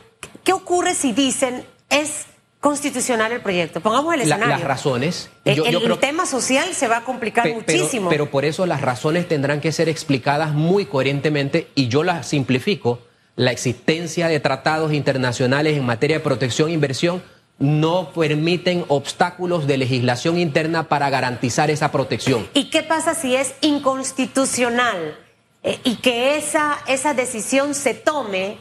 ¿Qué 0.44 0.52
ocurre 0.52 0.94
si 0.94 1.12
dicen 1.12 1.64
es 1.88 2.26
constitucional 2.60 3.32
el 3.32 3.40
proyecto? 3.40 3.80
Pongamos 3.80 4.14
el 4.14 4.20
escenario. 4.20 4.48
las 4.48 4.62
razones. 4.62 5.30
Eh, 5.46 5.56
el, 5.64 5.98
tema 5.98 6.26
social 6.26 6.74
se 6.74 6.86
va 6.86 6.98
a 6.98 7.04
complicar 7.04 7.48
muchísimo. 7.48 8.10
pero 8.10 8.30
por 8.30 8.44
eso 8.44 8.66
las 8.66 8.82
razones 8.82 9.26
tendrán 9.26 9.60
que 9.62 9.72
ser 9.72 9.88
explicadas 9.88 10.52
muy 10.52 10.84
coherentemente 10.84 11.68
y 11.74 11.88
yo 11.88 12.04
las 12.04 12.28
simplifico. 12.28 13.00
La 13.36 13.50
existencia 13.50 14.28
de 14.28 14.38
tratados 14.38 14.92
internacionales 14.92 15.76
en 15.76 15.84
materia 15.84 16.18
de 16.18 16.24
protección 16.24 16.68
e 16.68 16.72
inversión 16.72 17.22
no 17.58 18.10
permiten 18.12 18.84
obstáculos 18.88 19.66
de 19.66 19.76
legislación 19.78 20.38
interna 20.38 20.88
para 20.88 21.10
garantizar 21.10 21.70
esa 21.70 21.90
protección. 21.90 22.48
¿Y 22.54 22.70
qué 22.70 22.82
pasa 22.82 23.14
si 23.14 23.34
es 23.36 23.54
inconstitucional 23.60 25.16
eh, 25.62 25.78
y 25.84 25.96
que 25.96 26.36
esa, 26.36 26.78
esa 26.86 27.14
decisión 27.14 27.74
se 27.74 27.94
tome 27.94 28.58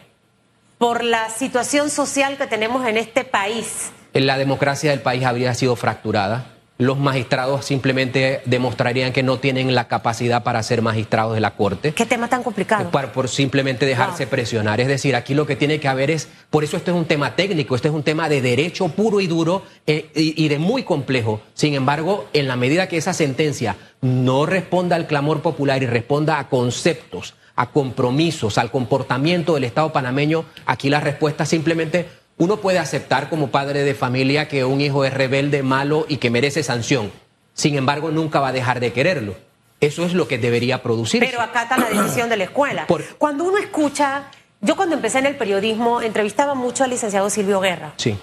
por 0.78 1.04
la 1.04 1.30
situación 1.30 1.90
social 1.90 2.38
que 2.38 2.48
tenemos 2.48 2.86
en 2.88 2.98
este 2.98 3.24
país? 3.24 3.92
La 4.14 4.38
democracia 4.38 4.92
del 4.92 5.02
país 5.02 5.24
habría 5.24 5.54
sido 5.54 5.76
fracturada 5.76 6.53
los 6.80 6.98
magistrados 6.98 7.66
simplemente 7.66 8.42
demostrarían 8.46 9.14
que 9.14 9.22
no 9.22 9.38
tienen 9.38 9.76
la 9.76 9.88
capacidad 9.88 10.44
para 10.44 10.64
ser 10.64 10.82
magistrados 10.82 11.36
de 11.36 11.40
la 11.40 11.56
Corte. 11.56 11.94
¿Qué 11.94 12.06
tema 12.06 12.28
tan 12.30 12.42
complicado? 12.42 12.90
Por, 12.90 13.30
simplemente 13.30 13.86
dejarse 13.86 14.26
presionar. 14.26 14.82
Es 14.82 14.88
decir, 14.88 15.16
aquí 15.16 15.36
lo 15.36 15.46
que 15.46 15.56
tiene 15.56 15.80
que 15.80 15.88
haber 15.88 16.10
es, 16.10 16.28
por 16.50 16.64
eso 16.64 16.78
esto 16.78 16.92
es 16.92 16.98
un 16.98 17.06
tema 17.06 17.36
técnico, 17.36 17.76
este 17.76 17.90
es 17.90 17.94
un 17.94 18.04
tema 18.04 18.28
de 18.28 18.42
derecho 18.42 18.88
puro 18.90 19.22
y 19.22 19.28
duro 19.28 19.64
eh, 19.86 20.10
y, 20.16 20.48
de 20.48 20.58
muy 20.58 20.84
complejo. 20.84 21.42
Sin 21.54 21.76
embargo, 21.76 22.28
en 22.34 22.48
la 22.48 22.56
medida 22.56 22.88
que 22.88 22.98
esa 22.98 23.14
sentencia 23.14 23.76
no 24.02 24.46
responda 24.46 24.96
al 24.96 25.08
clamor 25.08 25.42
popular 25.42 25.84
y 25.84 25.86
responda 25.86 26.40
a 26.40 26.50
conceptos, 26.50 27.36
a 27.56 27.70
compromisos, 27.70 28.58
al 28.58 28.72
comportamiento 28.72 29.54
del 29.54 29.66
Estado 29.66 29.94
panameño, 29.94 30.46
aquí 30.66 30.90
la 30.90 31.00
respuesta 31.00 31.46
simplemente 31.46 32.08
uno 32.38 32.58
puede 32.58 32.80
aceptar 32.80 33.30
como 33.30 33.52
padre 33.52 33.84
de 33.84 33.94
familia 33.94 34.48
que 34.48 34.66
un 34.66 34.82
hijo 34.82 35.06
es 35.06 35.14
rebelde, 35.14 35.64
malo 35.64 36.06
y 36.08 36.18
que 36.18 36.30
merece 36.30 36.64
sanción. 36.64 37.12
Sin 37.54 37.76
embargo, 37.76 38.12
nunca 38.12 38.40
va 38.40 38.50
a 38.50 38.52
dejar 38.52 38.80
de 38.80 38.92
quererlo. 38.92 39.36
Eso 39.80 40.06
es 40.06 40.14
lo 40.14 40.28
que 40.28 40.38
debería 40.38 40.82
producir. 40.82 41.20
Pero 41.20 41.42
acata 41.42 41.78
la 41.78 41.90
decisión 41.90 42.30
de 42.30 42.38
la 42.38 42.46
escuela. 42.46 42.88
Cuando 43.18 43.44
uno 43.44 43.58
escucha, 43.58 44.32
yo 44.62 44.76
cuando 44.76 44.96
empecé 44.96 45.20
en 45.20 45.28
el 45.28 45.36
periodismo 45.36 46.02
entrevistaba 46.02 46.56
mucho 46.56 46.84
al 46.84 46.90
licenciado 46.90 47.30
Silvio 47.30 47.60
Guerra. 47.60 47.94
Sí. 47.98 48.18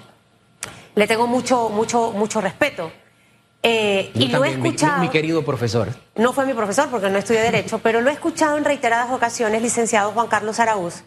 Le 0.95 1.07
tengo 1.07 1.27
mucho, 1.27 1.69
mucho, 1.69 2.13
mucho 2.13 2.41
respeto. 2.41 2.91
Eh, 3.63 4.11
y 4.15 4.29
lo 4.29 4.43
he 4.45 4.53
escuchado. 4.53 5.01
Mi, 5.01 5.07
mi, 5.07 5.13
querido 5.13 5.45
profesor. 5.45 5.89
No 6.17 6.33
fue 6.33 6.47
mi 6.47 6.55
profesor 6.55 6.89
porque 6.91 7.11
no 7.11 7.19
estudié 7.19 7.43
Derecho, 7.43 7.79
pero 7.79 8.01
lo 8.01 8.09
he 8.09 8.15
escuchado 8.15 8.57
en 8.57 8.65
reiteradas 8.65 9.11
ocasiones, 9.11 9.61
licenciado 9.61 10.13
Juan 10.13 10.29
Carlos 10.29 10.59
Araúz, 10.61 11.03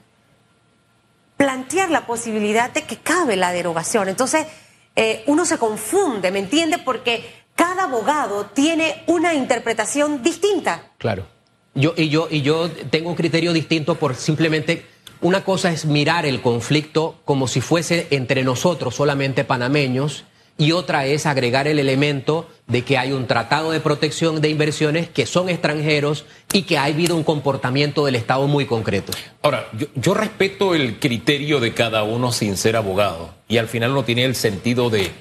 plantear 1.43 1.91
la 1.91 2.07
posibilidad 2.07 2.71
de 2.71 2.83
que 2.83 2.95
cabe 2.95 3.35
la 3.35 3.51
derogación. 3.51 4.07
Entonces, 4.07 4.47
eh, 4.95 5.25
uno 5.27 5.43
se 5.43 5.57
confunde, 5.57 6.31
¿me 6.31 6.39
entiende? 6.39 6.77
Porque 6.77 7.29
cada 7.53 7.83
abogado 7.83 8.45
tiene 8.45 9.03
una 9.07 9.33
interpretación 9.33 10.23
distinta. 10.23 10.93
Claro. 10.99 11.27
Yo, 11.75 11.95
y, 11.97 12.07
yo, 12.07 12.29
y 12.31 12.43
yo 12.43 12.71
tengo 12.71 13.09
un 13.09 13.17
criterio 13.17 13.51
distinto 13.51 13.95
por 13.95 14.15
simplemente 14.15 14.85
una 15.19 15.43
cosa 15.43 15.69
es 15.69 15.83
mirar 15.83 16.25
el 16.25 16.41
conflicto 16.41 17.19
como 17.25 17.49
si 17.49 17.59
fuese 17.59 18.07
entre 18.11 18.45
nosotros 18.45 18.95
solamente 18.95 19.43
panameños 19.43 20.23
y 20.57 20.71
otra 20.71 21.07
es 21.07 21.25
agregar 21.25 21.67
el 21.67 21.77
elemento 21.77 22.47
de 22.67 22.83
que 22.83 22.97
hay 22.97 23.11
un 23.11 23.27
tratado 23.27 23.71
de 23.71 23.79
protección 23.79 24.39
de 24.41 24.49
inversiones 24.49 25.09
que 25.09 25.25
son 25.25 25.49
extranjeros 25.49 26.25
y 26.53 26.63
que 26.63 26.77
ha 26.77 26.85
habido 26.85 27.15
un 27.15 27.23
comportamiento 27.23 28.05
del 28.05 28.15
Estado 28.15 28.47
muy 28.47 28.65
concreto. 28.65 29.11
Ahora, 29.41 29.69
yo, 29.95 30.13
respeto 30.13 30.73
el 30.73 30.99
criterio 30.99 31.59
de 31.59 31.73
cada 31.73 32.03
uno 32.03 32.31
sin 32.31 32.55
ser 32.55 32.75
abogado 32.75 33.33
y 33.47 33.57
al 33.57 33.67
final 33.67 33.91
uno 33.91 34.05
tiene 34.05 34.23
el 34.23 34.35
sentido 34.35 34.89
de, 34.89 35.11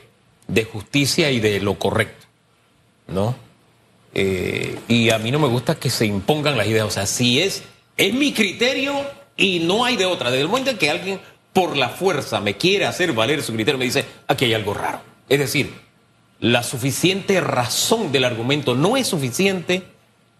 justicia 0.72 1.30
y 1.30 1.40
de 1.40 1.60
lo 1.60 1.78
correcto, 1.78 2.26
¿no? 3.08 3.34
Eh, 4.14 4.78
y 4.88 5.10
a 5.10 5.18
mí 5.18 5.30
no 5.30 5.38
me 5.38 5.48
gusta 5.48 5.74
que 5.74 5.90
se 5.90 6.06
impongan 6.06 6.56
las 6.56 6.66
ideas, 6.66 6.86
o 6.86 6.90
sea, 6.90 7.06
si 7.06 7.40
es, 7.40 7.64
es 7.96 8.14
mi 8.14 8.32
criterio 8.32 8.94
y 9.36 9.60
no 9.60 9.84
hay 9.84 9.96
de 9.96 10.04
otra. 10.04 10.30
Desde 10.30 10.42
el 10.42 10.48
momento 10.48 10.70
en 10.70 10.78
que 10.78 10.90
alguien 10.90 11.20
por 11.52 11.76
la 11.76 11.88
fuerza 11.88 12.40
me 12.40 12.56
quiere 12.56 12.86
hacer 12.86 13.12
valer 13.12 13.42
su 13.42 13.52
criterio, 13.52 13.78
me 13.78 13.86
dice, 13.86 14.04
aquí 14.28 14.44
hay 14.44 14.54
algo 14.54 14.74
raro. 14.74 15.00
Es 15.28 15.38
decir, 15.38 15.72
la 16.42 16.64
suficiente 16.64 17.40
razón 17.40 18.10
del 18.10 18.24
argumento 18.24 18.74
no 18.74 18.96
es 18.96 19.06
suficiente, 19.06 19.84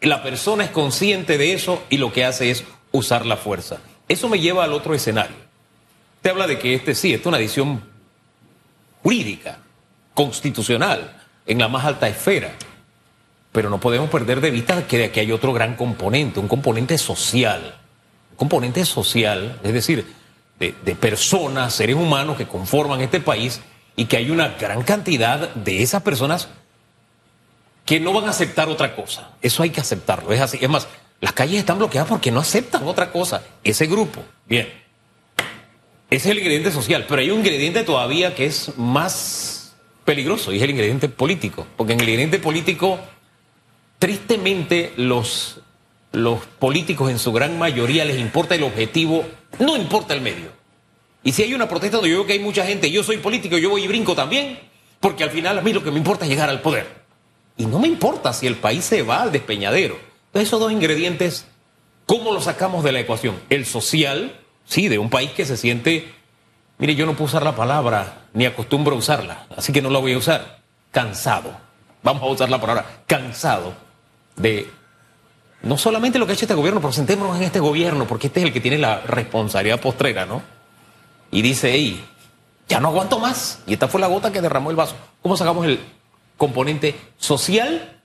la 0.01 0.21
persona 0.25 0.65
es 0.65 0.71
consciente 0.71 1.39
de 1.39 1.53
eso 1.53 1.81
y 1.91 1.99
lo 1.99 2.13
que 2.13 2.25
hace 2.25 2.51
es 2.51 2.65
usar 2.91 3.25
la 3.25 3.37
fuerza. 3.37 3.79
Eso 4.09 4.29
me 4.29 4.41
lleva 4.41 4.65
al 4.65 4.73
otro 4.73 4.95
escenario. 4.95 5.37
Te 6.21 6.31
habla 6.31 6.49
de 6.49 6.59
que 6.59 6.75
este 6.75 6.97
sí, 6.97 7.15
es 7.15 7.25
una 7.25 7.39
decisión 7.39 7.85
jurídica, 9.05 9.61
constitucional, 10.13 11.23
en 11.47 11.61
la 11.61 11.69
más 11.69 11.85
alta 11.85 12.09
esfera. 12.09 12.51
Pero 13.53 13.71
no 13.71 13.79
podemos 13.79 14.11
perder 14.11 14.41
de 14.41 14.51
vista 14.51 14.89
que 14.89 14.99
de 14.99 15.05
aquí 15.05 15.21
hay 15.21 15.31
otro 15.31 15.53
gran 15.53 15.77
componente, 15.77 16.41
un 16.41 16.49
componente 16.49 16.99
social. 16.99 17.77
Un 18.33 18.37
componente 18.37 18.85
social, 18.85 19.61
es 19.63 19.73
decir, 19.73 20.05
de, 20.59 20.75
de 20.85 20.97
personas, 20.97 21.75
seres 21.75 21.95
humanos 21.95 22.37
que 22.37 22.49
conforman 22.49 23.03
este 23.03 23.21
país 23.21 23.61
y 23.97 24.07
que 24.07 24.17
hay 24.17 24.31
una 24.31 24.49
gran 24.49 24.83
cantidad 24.83 25.55
de 25.55 25.83
esas 25.83 26.03
personas 26.03 26.49
que 27.85 28.01
no 28.01 28.13
van 28.13 28.27
a 28.27 28.31
aceptar 28.31 28.69
otra 28.69 28.95
cosa. 28.95 29.31
Eso 29.43 29.63
hay 29.63 29.71
que 29.71 29.81
aceptarlo. 29.81 30.33
Es 30.33 30.41
así. 30.41 30.59
Es 30.61 30.69
más, 30.69 30.89
las 31.21 31.33
calles 31.33 31.59
están 31.59 31.79
bloqueadas 31.79 32.09
porque 32.09 32.31
no 32.31 32.41
aceptan 32.41 32.87
otra 32.87 33.11
cosa. 33.11 33.43
Ese 33.65 33.87
grupo. 33.87 34.23
Bien. 34.47 34.69
Ese 36.11 36.29
es 36.29 36.33
el 36.33 36.39
ingrediente 36.39 36.71
social. 36.71 37.07
Pero 37.09 37.21
hay 37.21 37.31
un 37.31 37.39
ingrediente 37.39 37.83
todavía 37.85 38.35
que 38.35 38.47
es 38.47 38.77
más 38.77 39.75
peligroso 40.05 40.53
y 40.53 40.57
es 40.57 40.63
el 40.63 40.71
ingrediente 40.71 41.09
político. 41.09 41.67
Porque 41.77 41.93
en 41.93 42.01
el 42.01 42.09
ingrediente 42.09 42.39
político, 42.39 42.99
tristemente, 43.99 44.93
los, 44.97 45.61
los 46.13 46.45
políticos 46.47 47.11
en 47.11 47.19
su 47.19 47.33
gran 47.33 47.59
mayoría 47.59 48.05
les 48.05 48.19
importa 48.19 48.55
el 48.55 48.63
objetivo, 48.63 49.25
no 49.59 49.77
importa 49.77 50.15
el 50.15 50.21
medio. 50.21 50.62
Y 51.25 51.33
si 51.33 51.43
hay 51.43 51.55
una 51.55 51.69
protesta 51.69 51.99
donde 51.99 52.11
yo 52.11 52.19
veo 52.19 52.27
que 52.27 52.33
hay 52.33 52.39
mucha 52.39 52.65
gente, 52.65 52.91
yo 52.91 53.03
soy 53.03 53.19
político, 53.19 53.59
yo 53.59 53.71
voy 53.71 53.85
y 53.85 53.89
brinco 53.89 54.15
también, 54.15 54.59
porque 55.01 55.25
al 55.25 55.31
final 55.31 55.59
a 55.59 55.63
mí 55.63 55.73
lo 55.73 55.83
que 55.83 55.91
me 55.91 55.99
importa 55.99 56.25
es 56.25 56.31
llegar 56.31 56.49
al 56.49 56.61
poder. 56.61 57.03
Y 57.57 57.67
no 57.67 57.79
me 57.79 57.89
importa 57.89 58.33
si 58.33 58.47
el 58.47 58.57
país 58.57 58.85
se 58.85 59.03
va 59.03 59.23
al 59.23 59.33
despeñadero. 59.33 59.97
Entonces 60.27 60.49
esos 60.49 60.61
dos 60.61 60.73
ingredientes, 60.73 61.47
¿cómo 62.07 62.33
los 62.33 62.45
sacamos 62.45 62.83
de 62.83 62.93
la 62.93 63.01
ecuación? 63.01 63.39
El 63.51 63.67
social, 63.67 64.41
sí, 64.65 64.89
de 64.89 64.99
un 64.99 65.11
país 65.11 65.31
que 65.31 65.45
se 65.45 65.57
siente, 65.57 66.13
mire, 66.79 66.95
yo 66.95 67.07
no 67.07 67.13
puedo 67.13 67.27
usar 67.27 67.45
la 67.45 67.55
palabra, 67.55 68.27
ni 68.33 68.47
acostumbro 68.47 68.95
a 68.95 68.99
usarla, 68.99 69.47
así 69.57 69.73
que 69.73 69.83
no 69.83 69.91
la 69.91 69.99
voy 69.99 70.15
a 70.15 70.19
usar, 70.19 70.61
cansado. 70.91 71.55
Vamos 72.03 72.23
a 72.23 72.27
usar 72.27 72.51
la 72.51 72.61
palabra 72.61 73.05
cansado 73.07 73.75
de 74.35 74.69
no 75.63 75.79
solamente 75.79 76.19
lo 76.19 76.27
que 76.27 76.33
ha 76.33 76.35
hecho 76.35 76.47
este 76.47 76.55
gobierno, 76.55 76.81
pero 76.81 76.93
sentémonos 76.93 77.37
en 77.37 77.45
este 77.45 77.61
gobierno, 77.61 78.07
porque 78.07 78.27
este 78.27 78.41
es 78.41 78.47
el 78.47 78.53
que 78.53 78.61
tiene 78.61 78.79
la 78.79 79.01
responsabilidad 79.01 79.81
postrera, 79.81 80.27
¿no? 80.27 80.43
Y 81.33 81.43
dice, 81.43 81.73
hey, 81.73 82.05
ya 82.69 82.79
no 82.79 82.89
aguanto 82.89 83.19
más. 83.19 83.61
Y 83.67 83.73
esta 83.73 83.89
fue 83.89 84.01
la 84.01 84.07
gota 84.07 84.31
que 84.31 84.41
derramó 84.41 84.71
el 84.71 84.77
vaso. 84.77 84.95
¿Cómo 85.23 85.37
sacamos 85.37 85.67
el 85.67 85.81
componente 86.37 86.95
social 87.17 88.01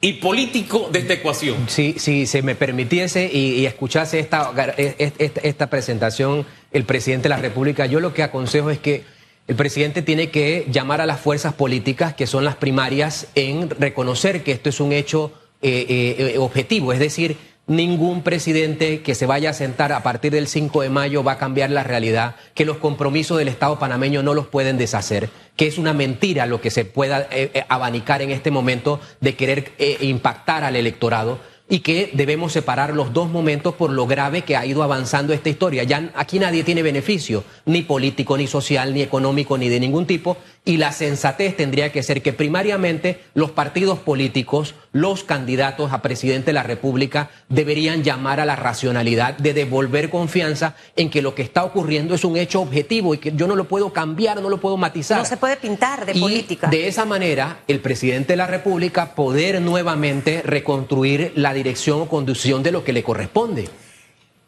y 0.00 0.14
político 0.14 0.88
de 0.90 0.98
esta 0.98 1.14
ecuación? 1.14 1.68
Si, 1.68 1.94
si 1.98 2.26
se 2.26 2.42
me 2.42 2.56
permitiese 2.56 3.30
y, 3.32 3.64
escuchase 3.64 4.18
esta, 4.18 4.52
esta, 4.76 5.70
presentación 5.70 6.44
el 6.72 6.84
presidente 6.84 7.24
de 7.24 7.28
la 7.30 7.40
República, 7.40 7.86
yo 7.86 8.00
lo 8.00 8.12
que 8.12 8.24
aconsejo 8.24 8.70
es 8.70 8.80
que 8.80 9.04
el 9.46 9.54
presidente 9.54 10.02
tiene 10.02 10.30
que 10.30 10.66
llamar 10.70 11.00
a 11.00 11.06
las 11.06 11.20
fuerzas 11.20 11.54
políticas, 11.54 12.14
que 12.14 12.26
son 12.26 12.44
las 12.44 12.56
primarias, 12.56 13.28
en 13.36 13.70
reconocer 13.70 14.42
que 14.42 14.52
esto 14.52 14.68
es 14.68 14.80
un 14.80 14.92
hecho 14.92 15.32
eh, 15.62 15.86
eh, 16.34 16.38
objetivo, 16.38 16.92
es 16.92 16.98
decir, 16.98 17.36
ningún 17.76 18.22
presidente 18.22 19.00
que 19.00 19.14
se 19.14 19.26
vaya 19.26 19.50
a 19.50 19.54
sentar 19.54 19.92
a 19.92 20.02
partir 20.02 20.32
del 20.32 20.46
5 20.46 20.82
de 20.82 20.90
mayo 20.90 21.24
va 21.24 21.32
a 21.32 21.38
cambiar 21.38 21.70
la 21.70 21.82
realidad, 21.82 22.36
que 22.54 22.64
los 22.64 22.76
compromisos 22.76 23.38
del 23.38 23.48
Estado 23.48 23.78
panameño 23.78 24.22
no 24.22 24.34
los 24.34 24.46
pueden 24.46 24.76
deshacer, 24.76 25.30
que 25.56 25.66
es 25.66 25.78
una 25.78 25.92
mentira 25.92 26.46
lo 26.46 26.60
que 26.60 26.70
se 26.70 26.84
pueda 26.84 27.22
eh, 27.30 27.50
eh, 27.54 27.64
abanicar 27.68 28.22
en 28.22 28.30
este 28.30 28.50
momento 28.50 29.00
de 29.20 29.36
querer 29.36 29.72
eh, 29.78 29.96
impactar 30.02 30.64
al 30.64 30.76
electorado 30.76 31.38
y 31.68 31.80
que 31.80 32.10
debemos 32.12 32.52
separar 32.52 32.92
los 32.92 33.14
dos 33.14 33.30
momentos 33.30 33.74
por 33.74 33.90
lo 33.90 34.06
grave 34.06 34.42
que 34.42 34.56
ha 34.56 34.66
ido 34.66 34.82
avanzando 34.82 35.32
esta 35.32 35.48
historia. 35.48 35.84
Ya 35.84 36.10
aquí 36.14 36.38
nadie 36.38 36.64
tiene 36.64 36.82
beneficio, 36.82 37.44
ni 37.64 37.80
político, 37.80 38.36
ni 38.36 38.46
social, 38.46 38.92
ni 38.92 39.00
económico, 39.00 39.56
ni 39.56 39.70
de 39.70 39.80
ningún 39.80 40.06
tipo, 40.06 40.36
y 40.64 40.76
la 40.76 40.92
sensatez 40.92 41.56
tendría 41.56 41.90
que 41.90 42.04
ser 42.04 42.22
que 42.22 42.32
primariamente 42.32 43.20
los 43.34 43.50
partidos 43.50 43.98
políticos, 43.98 44.76
los 44.92 45.24
candidatos 45.24 45.92
a 45.92 46.02
presidente 46.02 46.46
de 46.46 46.52
la 46.52 46.62
República 46.62 47.30
deberían 47.48 48.04
llamar 48.04 48.38
a 48.38 48.46
la 48.46 48.54
racionalidad 48.54 49.36
de 49.36 49.54
devolver 49.54 50.08
confianza 50.08 50.76
en 50.94 51.10
que 51.10 51.20
lo 51.20 51.34
que 51.34 51.42
está 51.42 51.64
ocurriendo 51.64 52.14
es 52.14 52.24
un 52.24 52.36
hecho 52.36 52.60
objetivo 52.60 53.12
y 53.14 53.18
que 53.18 53.32
yo 53.34 53.48
no 53.48 53.56
lo 53.56 53.64
puedo 53.64 53.92
cambiar, 53.92 54.40
no 54.40 54.48
lo 54.48 54.60
puedo 54.60 54.76
matizar. 54.76 55.18
No 55.18 55.24
se 55.24 55.36
puede 55.36 55.56
pintar 55.56 56.06
de 56.06 56.12
y 56.16 56.20
política. 56.20 56.68
De 56.68 56.86
esa 56.86 57.04
manera, 57.06 57.58
el 57.66 57.80
presidente 57.80 58.34
de 58.34 58.36
la 58.36 58.46
República 58.46 59.16
poder 59.16 59.60
nuevamente 59.60 60.42
reconstruir 60.42 61.32
la 61.34 61.54
dirección 61.54 62.02
o 62.02 62.08
conducción 62.08 62.62
de 62.62 62.70
lo 62.70 62.84
que 62.84 62.92
le 62.92 63.02
corresponde. 63.02 63.68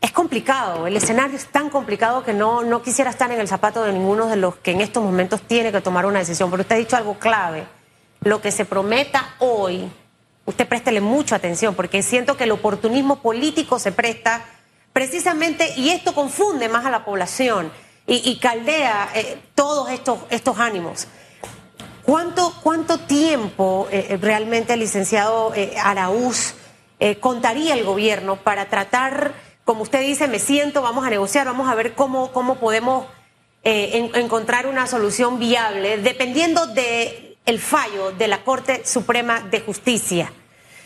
Es 0.05 0.13
complicado, 0.13 0.87
el 0.87 0.99
escenario 0.99 1.35
es 1.35 1.47
tan 1.47 1.71
complicado 1.71 2.23
que 2.23 2.35
no, 2.35 2.63
no 2.63 2.83
quisiera 2.83 3.11
estar 3.11 3.33
en 3.33 3.41
el 3.41 3.49
zapato 3.49 3.83
de 3.85 3.93
ninguno 3.95 4.27
de 4.27 4.37
los 4.37 4.57
que 4.57 4.73
en 4.73 4.83
estos 4.83 5.03
momentos 5.03 5.41
tiene 5.41 5.73
que 5.73 5.81
tomar 5.81 6.05
una 6.05 6.19
decisión. 6.19 6.51
Pero 6.51 6.61
usted 6.61 6.77
ha 6.77 6.79
dicho 6.79 6.97
algo 6.99 7.19
clave. 7.19 7.65
Lo 8.21 8.43
que 8.43 8.53
se 8.53 8.67
prometa 8.67 9.35
hoy, 9.39 9.91
usted 10.45 10.69
préstele 10.69 11.01
mucha 11.01 11.37
atención, 11.37 11.75
porque 11.75 12.03
siento 12.03 12.37
que 12.37 12.45
el 12.45 12.51
oportunismo 12.51 13.23
político 13.23 13.79
se 13.79 13.93
presta 13.93 14.45
precisamente, 14.93 15.73
y 15.79 15.89
esto 15.89 16.15
confunde 16.15 16.69
más 16.69 16.85
a 16.85 16.91
la 16.91 17.03
población 17.07 17.73
y, 18.07 18.39
caldea 18.41 19.09
eh, 19.15 19.39
todos 19.55 19.89
estos, 19.89 20.19
estos 20.29 20.59
ánimos. 20.59 21.09
¿Cuánto, 22.03 22.53
cuánto 22.63 22.99
tiempo 22.99 23.89
eh, 23.91 24.19
realmente 24.21 24.75
el 24.75 24.81
licenciado 24.81 25.55
eh, 25.55 25.73
Araúz 25.83 26.57
eh, 27.01 27.19
contaría 27.19 27.75
el 27.75 27.85
gobierno 27.85 28.37
para 28.37 28.71
tratar 28.71 29.35
como 29.65 29.83
usted 29.83 30.01
dice, 30.01 30.29
me 30.29 30.39
siento, 30.39 30.83
vamos 30.83 31.07
a 31.07 31.11
negociar, 31.11 31.47
vamos 31.47 31.69
a 31.69 31.75
ver 31.75 31.95
cómo, 31.95 32.33
cómo 32.33 32.57
podemos 32.57 33.07
eh, 33.63 34.11
en, 34.13 34.23
encontrar 34.23 34.67
una 34.67 34.87
solución 34.87 35.39
viable, 35.39 35.99
dependiendo 35.99 36.67
del 36.67 37.37
el 37.47 37.59
fallo 37.59 38.13
de 38.13 38.29
la 38.29 38.45
Corte 38.45 38.85
Suprema 38.85 39.41
de 39.41 39.61
Justicia. 39.61 40.33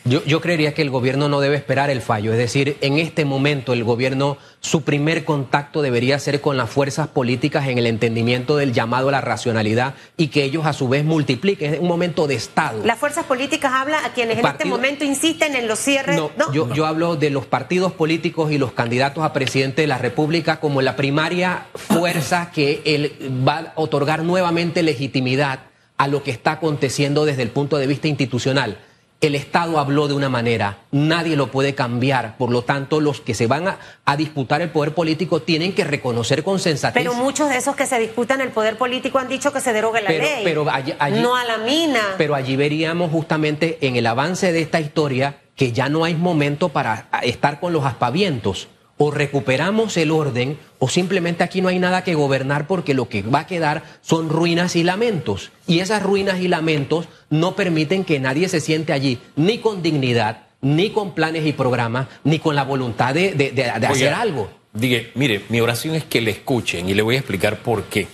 Yo, 0.08 0.24
yo, 0.24 0.40
creería 0.40 0.72
que 0.74 0.82
el 0.82 0.90
gobierno 0.90 1.28
no 1.28 1.40
debe 1.40 1.56
esperar 1.56 1.90
el 1.90 2.00
fallo, 2.00 2.32
es 2.32 2.38
decir, 2.38 2.78
en 2.80 2.98
este 2.98 3.24
momento 3.24 3.72
el 3.72 3.84
gobierno, 3.84 4.38
su 4.60 4.82
primer 4.82 5.24
contacto 5.24 5.82
debería 5.82 6.18
ser 6.18 6.40
con 6.40 6.56
las 6.56 6.70
fuerzas 6.70 7.08
políticas 7.08 7.68
en 7.68 7.78
el 7.78 7.86
entendimiento 7.86 8.56
del 8.56 8.72
llamado 8.72 9.08
a 9.08 9.12
la 9.12 9.20
racionalidad 9.20 9.94
y 10.16 10.28
que 10.28 10.44
ellos 10.44 10.66
a 10.66 10.72
su 10.72 10.88
vez 10.88 11.04
multipliquen, 11.04 11.74
es 11.74 11.80
un 11.80 11.88
momento 11.88 12.26
de 12.26 12.36
Estado. 12.36 12.84
Las 12.84 12.98
fuerzas 12.98 13.26
políticas 13.26 13.72
hablan 13.74 14.04
a 14.04 14.12
quienes 14.14 14.36
Partido, 14.40 14.48
en 14.48 14.56
este 14.56 14.68
momento 14.68 15.04
insisten 15.04 15.54
en 15.54 15.68
los 15.68 15.78
cierres. 15.78 16.16
No, 16.16 16.30
no, 16.38 16.52
Yo, 16.52 16.72
yo 16.72 16.86
hablo 16.86 17.16
de 17.16 17.30
los 17.30 17.46
partidos 17.46 17.92
políticos 17.92 18.50
y 18.50 18.58
los 18.58 18.72
candidatos 18.72 19.24
a 19.24 19.32
presidente 19.32 19.82
de 19.82 19.88
la 19.88 19.98
República 19.98 20.60
como 20.60 20.80
la 20.80 20.96
primaria 20.96 21.66
fuerza 21.74 22.50
que 22.50 22.80
él 22.84 23.12
va 23.46 23.58
a 23.58 23.72
otorgar 23.74 24.22
nuevamente 24.22 24.82
legitimidad 24.82 25.60
a 25.98 26.08
lo 26.08 26.22
que 26.22 26.30
está 26.30 26.52
aconteciendo 26.52 27.24
desde 27.24 27.42
el 27.42 27.50
punto 27.50 27.76
de 27.76 27.86
vista 27.86 28.08
institucional 28.08 28.78
el 29.20 29.34
Estado 29.34 29.80
habló 29.80 30.06
de 30.06 30.14
una 30.14 30.28
manera, 30.28 30.78
nadie 30.92 31.34
lo 31.34 31.50
puede 31.50 31.74
cambiar, 31.74 32.36
por 32.36 32.50
lo 32.50 32.62
tanto 32.62 33.00
los 33.00 33.20
que 33.20 33.34
se 33.34 33.48
van 33.48 33.66
a, 33.66 33.78
a, 34.04 34.16
disputar 34.16 34.62
el 34.62 34.70
poder 34.70 34.94
político 34.94 35.42
tienen 35.42 35.72
que 35.72 35.82
reconocer 35.82 36.44
con 36.44 36.60
sensatez. 36.60 37.02
Pero 37.02 37.14
muchos 37.14 37.48
de 37.48 37.56
esos 37.56 37.74
que 37.74 37.86
se 37.86 37.98
disputan 37.98 38.40
el 38.40 38.50
poder 38.50 38.78
político 38.78 39.18
han 39.18 39.28
dicho 39.28 39.52
que 39.52 39.60
se 39.60 39.72
derogue 39.72 40.02
la 40.02 40.08
pero, 40.08 40.22
ley, 40.22 40.44
pero 40.44 40.70
allí, 40.70 40.94
allí, 40.98 41.20
no 41.20 41.34
a 41.34 41.44
la 41.44 41.58
mina. 41.58 42.00
Pero 42.16 42.36
allí 42.36 42.54
veríamos 42.54 43.10
justamente 43.10 43.78
en 43.80 43.96
el 43.96 44.06
avance 44.06 44.52
de 44.52 44.60
esta 44.60 44.80
historia 44.80 45.40
que 45.56 45.72
ya 45.72 45.88
no 45.88 46.04
hay 46.04 46.14
momento 46.14 46.68
para 46.68 47.08
estar 47.22 47.58
con 47.58 47.72
los 47.72 47.84
aspavientos. 47.84 48.68
O 48.98 49.10
recuperamos 49.12 49.96
el 49.96 50.10
orden 50.10 50.58
o 50.80 50.88
simplemente 50.88 51.44
aquí 51.44 51.60
no 51.62 51.68
hay 51.68 51.78
nada 51.78 52.02
que 52.04 52.14
gobernar 52.14 52.66
porque 52.66 52.94
lo 52.94 53.08
que 53.08 53.22
va 53.22 53.40
a 53.40 53.46
quedar 53.46 53.84
son 54.00 54.28
ruinas 54.28 54.74
y 54.76 54.82
lamentos. 54.82 55.50
Y 55.66 55.78
esas 55.78 56.02
ruinas 56.02 56.40
y 56.40 56.48
lamentos 56.48 57.06
no 57.30 57.54
permiten 57.54 58.04
que 58.04 58.18
nadie 58.18 58.48
se 58.48 58.60
siente 58.60 58.92
allí 58.92 59.18
ni 59.36 59.58
con 59.58 59.82
dignidad, 59.82 60.46
ni 60.60 60.90
con 60.90 61.14
planes 61.14 61.46
y 61.46 61.52
programas, 61.52 62.08
ni 62.24 62.40
con 62.40 62.56
la 62.56 62.64
voluntad 62.64 63.14
de, 63.14 63.34
de, 63.34 63.52
de, 63.52 63.72
de 63.78 63.86
hacer 63.86 64.12
algo. 64.12 64.50
Diga, 64.72 65.00
mire, 65.14 65.44
mi 65.48 65.60
oración 65.60 65.94
es 65.94 66.04
que 66.04 66.20
le 66.20 66.32
escuchen 66.32 66.88
y 66.88 66.94
le 66.94 67.02
voy 67.02 67.14
a 67.14 67.18
explicar 67.18 67.58
por 67.58 67.84
qué. 67.84 68.08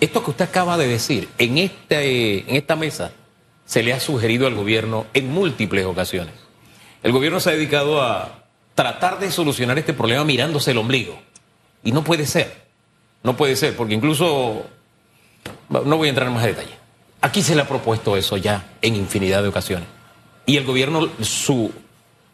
Esto 0.00 0.22
que 0.22 0.30
usted 0.30 0.44
acaba 0.44 0.76
de 0.76 0.86
decir, 0.86 1.28
en, 1.38 1.58
este, 1.58 2.48
en 2.48 2.56
esta 2.56 2.76
mesa 2.76 3.12
se 3.64 3.82
le 3.82 3.92
ha 3.92 4.00
sugerido 4.00 4.46
al 4.46 4.54
gobierno 4.54 5.06
en 5.12 5.30
múltiples 5.30 5.84
ocasiones. 5.86 6.34
El 7.02 7.12
gobierno 7.12 7.40
se 7.40 7.50
ha 7.50 7.52
dedicado 7.54 8.00
a 8.02 8.37
tratar 8.78 9.18
de 9.18 9.32
solucionar 9.32 9.76
este 9.76 9.92
problema 9.92 10.22
mirándose 10.22 10.70
el 10.70 10.78
ombligo. 10.78 11.18
Y 11.82 11.90
no 11.90 12.04
puede 12.04 12.26
ser. 12.26 12.68
No 13.24 13.36
puede 13.36 13.56
ser, 13.56 13.74
porque 13.74 13.94
incluso, 13.94 14.66
no 15.68 15.96
voy 15.96 16.06
a 16.06 16.10
entrar 16.10 16.28
en 16.28 16.34
más 16.34 16.44
detalle. 16.44 16.78
Aquí 17.20 17.42
se 17.42 17.56
le 17.56 17.62
ha 17.62 17.66
propuesto 17.66 18.16
eso 18.16 18.36
ya 18.36 18.68
en 18.80 18.94
infinidad 18.94 19.42
de 19.42 19.48
ocasiones. 19.48 19.88
Y 20.46 20.58
el 20.58 20.64
gobierno, 20.64 21.08
su, 21.22 21.72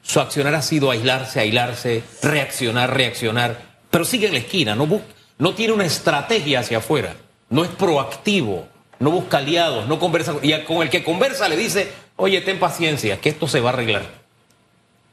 su 0.03 0.21
accionar 0.21 0.55
ha 0.55 0.61
sido 0.61 0.91
aislarse, 0.91 1.41
aislarse, 1.41 2.05
reaccionar, 2.23 2.95
reaccionar, 2.95 3.63
pero 3.91 4.05
sigue 4.05 4.27
en 4.27 4.35
la 4.35 4.41
esquina, 4.41 4.75
no, 4.75 4.87
no 5.39 5.55
tiene 5.55 5.73
una 5.73 5.87
estrategia 5.87 6.61
hacia 6.61 6.77
afuera, 6.77 7.17
no 7.49 7.65
es 7.65 7.71
proactivo, 7.71 8.69
no 8.99 9.11
busca 9.11 9.39
aliados, 9.39 9.89
no 9.89 9.99
conversa, 9.99 10.35
y 10.43 10.53
con 10.65 10.83
el 10.83 10.91
que 10.91 11.05
conversa 11.05 11.49
le 11.49 11.57
dice, 11.57 11.91
oye, 12.17 12.43
ten 12.43 12.59
paciencia, 12.59 13.19
que 13.19 13.31
esto 13.31 13.49
se 13.49 13.61
va 13.61 13.71
a 13.71 13.73
arreglar. 13.73 14.25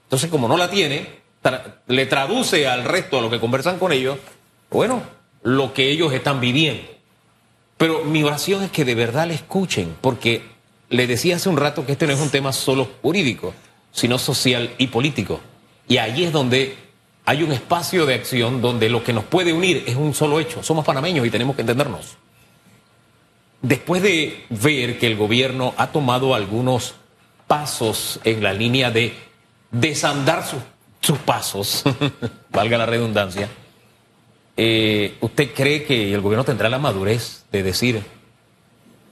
Entonces, 0.03 0.29
como 0.29 0.49
no 0.49 0.57
la 0.57 0.69
tiene, 0.69 1.20
le 1.87 2.05
traduce 2.05 2.67
al 2.67 2.83
resto 2.83 3.17
a 3.17 3.21
lo 3.21 3.29
que 3.29 3.39
conversan 3.39 3.79
con 3.79 3.91
ellos, 3.91 4.17
bueno, 4.69 5.01
lo 5.43 5.73
que 5.73 5.89
ellos 5.89 6.13
están 6.13 6.39
viviendo. 6.39 6.83
Pero 7.77 8.03
mi 8.03 8.23
oración 8.23 8.63
es 8.63 8.71
que 8.71 8.85
de 8.85 8.95
verdad 8.95 9.27
le 9.27 9.33
escuchen, 9.33 9.95
porque 10.01 10.43
le 10.89 11.07
decía 11.07 11.37
hace 11.37 11.49
un 11.49 11.57
rato 11.57 11.85
que 11.85 11.93
este 11.93 12.05
no 12.05 12.13
es 12.13 12.19
un 12.19 12.29
tema 12.29 12.53
solo 12.53 12.87
jurídico, 13.01 13.53
sino 13.91 14.19
social 14.19 14.73
y 14.77 14.87
político. 14.87 15.39
Y 15.87 15.97
ahí 15.97 16.23
es 16.23 16.31
donde 16.31 16.75
hay 17.25 17.43
un 17.43 17.51
espacio 17.51 18.05
de 18.05 18.15
acción 18.15 18.61
donde 18.61 18.89
lo 18.89 19.03
que 19.03 19.13
nos 19.13 19.23
puede 19.23 19.53
unir 19.53 19.83
es 19.87 19.95
un 19.95 20.13
solo 20.13 20.39
hecho. 20.39 20.63
Somos 20.63 20.85
panameños 20.85 21.25
y 21.25 21.31
tenemos 21.31 21.55
que 21.55 21.61
entendernos. 21.61 22.17
Después 23.61 24.01
de 24.01 24.45
ver 24.49 24.97
que 24.97 25.07
el 25.07 25.15
gobierno 25.15 25.73
ha 25.77 25.87
tomado 25.87 26.33
algunos 26.33 26.95
pasos 27.47 28.19
en 28.23 28.41
la 28.41 28.53
línea 28.53 28.91
de 28.91 29.13
desandar 29.71 30.47
sus, 30.47 30.61
sus 31.01 31.17
pasos, 31.19 31.83
valga 32.49 32.77
la 32.77 32.85
redundancia, 32.85 33.49
eh, 34.55 35.17
¿usted 35.21 35.53
cree 35.53 35.83
que 35.83 36.13
el 36.13 36.21
gobierno 36.21 36.43
tendrá 36.43 36.69
la 36.69 36.77
madurez 36.77 37.45
de 37.51 37.63
decir, 37.63 38.03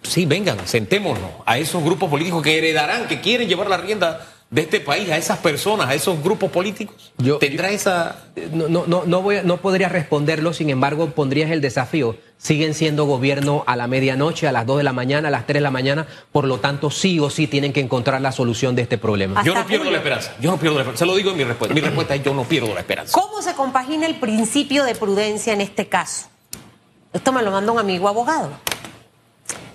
sí, 0.03 0.25
vengan, 0.25 0.67
sentémonos 0.67 1.31
a 1.45 1.57
esos 1.57 1.83
grupos 1.83 2.09
políticos 2.09 2.43
que 2.43 2.57
heredarán, 2.57 3.07
que 3.07 3.21
quieren 3.21 3.49
llevar 3.49 3.69
la 3.69 3.77
rienda 3.77 4.25
de 4.51 4.61
este 4.61 4.79
país, 4.79 5.09
a 5.11 5.17
esas 5.17 5.37
personas, 5.39 5.87
a 5.89 5.93
esos 5.93 6.21
grupos 6.23 6.49
políticos? 6.49 7.13
Yo, 7.17 7.37
¿Tendrá 7.37 7.69
yo, 7.69 7.75
esa...? 7.75 8.23
No, 8.51 8.67
no, 8.67 8.85
no, 8.87 9.03
no, 9.05 9.21
voy, 9.21 9.37
no 9.43 9.57
podría 9.57 9.89
responderlo, 9.89 10.53
sin 10.53 10.69
embargo, 10.69 11.11
pondrías 11.11 11.51
el 11.51 11.61
desafío. 11.61 12.15
Siguen 12.37 12.73
siendo 12.73 13.05
gobierno 13.05 13.63
a 13.67 13.75
la 13.75 13.87
medianoche, 13.87 14.47
a 14.47 14.51
las 14.51 14.65
2 14.65 14.77
de 14.77 14.83
la 14.83 14.93
mañana, 14.93 15.27
a 15.27 15.31
las 15.31 15.45
3 15.45 15.55
de 15.55 15.61
la 15.61 15.71
mañana, 15.71 16.07
por 16.31 16.45
lo 16.45 16.59
tanto, 16.59 16.89
sí 16.89 17.19
o 17.19 17.29
sí 17.29 17.47
tienen 17.47 17.73
que 17.73 17.81
encontrar 17.81 18.21
la 18.21 18.31
solución 18.31 18.75
de 18.75 18.81
este 18.83 18.97
problema. 18.97 19.43
Yo 19.43 19.53
no 19.53 19.65
pierdo 19.67 19.85
julio. 19.85 19.91
la 19.91 19.97
esperanza, 19.97 20.33
yo 20.39 20.49
no 20.49 20.57
pierdo 20.57 20.77
la 20.77 20.81
esperanza. 20.83 20.99
Se 20.99 21.05
lo 21.05 21.15
digo 21.15 21.31
en 21.31 21.37
mi 21.37 21.43
respuesta. 21.43 21.75
Mi 21.75 21.81
respuesta 21.81 22.15
es 22.15 22.23
yo 22.23 22.33
no 22.33 22.43
pierdo 22.43 22.73
la 22.73 22.79
esperanza. 22.79 23.11
¿Cómo 23.13 23.41
se 23.41 23.53
compagina 23.53 24.07
el 24.07 24.15
principio 24.15 24.83
de 24.83 24.95
prudencia 24.95 25.53
en 25.53 25.61
este 25.61 25.87
caso? 25.87 26.27
Esto 27.11 27.31
me 27.31 27.41
lo 27.41 27.51
manda 27.51 27.71
un 27.71 27.79
amigo 27.79 28.07
abogado. 28.07 28.51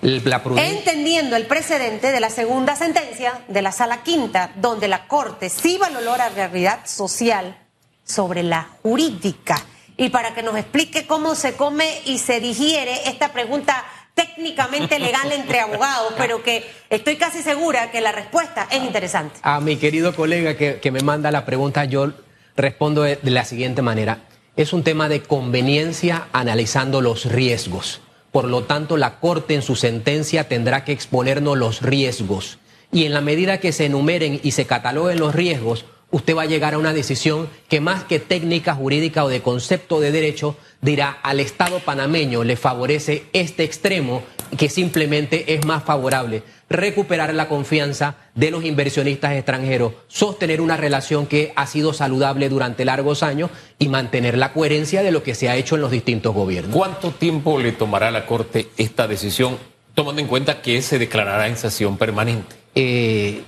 La 0.05 0.39
Entendiendo 0.57 1.35
el 1.35 1.47
precedente 1.47 2.11
de 2.11 2.19
la 2.19 2.29
segunda 2.29 2.75
sentencia 2.75 3.41
de 3.47 3.63
la 3.63 3.71
sala 3.71 4.03
quinta, 4.03 4.51
donde 4.55 4.87
la 4.87 5.07
Corte 5.07 5.49
sí 5.49 5.79
valoró 5.79 6.15
la 6.15 6.29
realidad 6.29 6.81
social 6.85 7.57
sobre 8.03 8.43
la 8.43 8.69
jurídica. 8.83 9.59
Y 9.97 10.09
para 10.09 10.35
que 10.35 10.43
nos 10.43 10.57
explique 10.57 11.07
cómo 11.07 11.33
se 11.33 11.55
come 11.55 12.01
y 12.05 12.19
se 12.19 12.39
digiere 12.39 13.09
esta 13.09 13.33
pregunta 13.33 13.83
técnicamente 14.13 14.99
legal 14.99 15.31
entre 15.31 15.59
abogados, 15.59 16.13
pero 16.17 16.43
que 16.43 16.63
estoy 16.91 17.15
casi 17.15 17.41
segura 17.41 17.89
que 17.89 17.99
la 17.99 18.11
respuesta 18.11 18.67
es 18.69 18.83
interesante. 18.83 19.39
A 19.41 19.59
mi 19.59 19.77
querido 19.77 20.15
colega 20.15 20.55
que, 20.55 20.79
que 20.79 20.91
me 20.91 20.99
manda 20.99 21.31
la 21.31 21.45
pregunta, 21.45 21.83
yo 21.85 22.11
respondo 22.55 23.01
de 23.01 23.17
la 23.23 23.43
siguiente 23.43 23.81
manera. 23.81 24.19
Es 24.55 24.71
un 24.71 24.83
tema 24.83 25.09
de 25.09 25.23
conveniencia 25.23 26.27
analizando 26.31 27.01
los 27.01 27.25
riesgos. 27.25 28.01
Por 28.35 28.49
lo 28.49 28.65
tanto, 28.65 28.97
la 28.97 29.21
Corte 29.21 29.55
en 29.55 29.61
su 29.61 29.77
sentencia 29.77 30.49
tendrá 30.49 30.83
que 30.83 30.91
exponernos 30.91 31.57
los 31.57 31.81
riesgos. 31.81 32.57
Y 32.91 33.05
en 33.05 33.13
la 33.13 33.21
medida 33.21 33.61
que 33.61 33.71
se 33.71 33.85
enumeren 33.85 34.41
y 34.43 34.51
se 34.51 34.65
cataloguen 34.65 35.21
los 35.21 35.33
riesgos, 35.33 35.85
usted 36.11 36.35
va 36.35 36.41
a 36.41 36.45
llegar 36.45 36.73
a 36.73 36.77
una 36.77 36.91
decisión 36.91 37.47
que 37.69 37.79
más 37.79 38.03
que 38.03 38.19
técnica 38.19 38.75
jurídica 38.75 39.23
o 39.23 39.29
de 39.29 39.41
concepto 39.41 40.01
de 40.01 40.11
derecho, 40.11 40.57
dirá 40.81 41.17
al 41.23 41.39
Estado 41.39 41.79
panameño 41.79 42.43
le 42.43 42.57
favorece 42.57 43.23
este 43.31 43.63
extremo 43.63 44.21
que 44.57 44.69
simplemente 44.69 45.53
es 45.53 45.65
más 45.65 45.83
favorable. 45.83 46.43
Recuperar 46.69 47.33
la 47.33 47.47
confianza 47.47 48.15
de 48.33 48.51
los 48.51 48.65
inversionistas 48.65 49.33
extranjeros, 49.33 49.93
sostener 50.07 50.61
una 50.61 50.77
relación 50.77 51.27
que 51.27 51.53
ha 51.55 51.67
sido 51.67 51.93
saludable 51.93 52.49
durante 52.49 52.85
largos 52.85 53.21
años 53.23 53.51
y 53.77 53.87
mantener 53.87 54.37
la 54.37 54.51
coherencia 54.53 55.03
de 55.03 55.11
lo 55.11 55.21
que 55.21 55.35
se 55.35 55.49
ha 55.49 55.55
hecho 55.55 55.75
en 55.75 55.81
los 55.81 55.91
distintos 55.91 56.33
gobiernos. 56.33 56.75
¿Cuánto 56.75 57.11
tiempo 57.11 57.59
le 57.59 57.71
tomará 57.71 58.07
a 58.07 58.11
la 58.11 58.25
Corte 58.25 58.69
esta 58.77 59.07
decisión 59.07 59.57
tomando 59.95 60.21
en 60.21 60.27
cuenta 60.27 60.61
que 60.61 60.81
se 60.81 60.99
declarará 60.99 61.47
en 61.47 61.57
sesión 61.57 61.97
permanente. 61.97 62.55
Eh, 62.75 63.41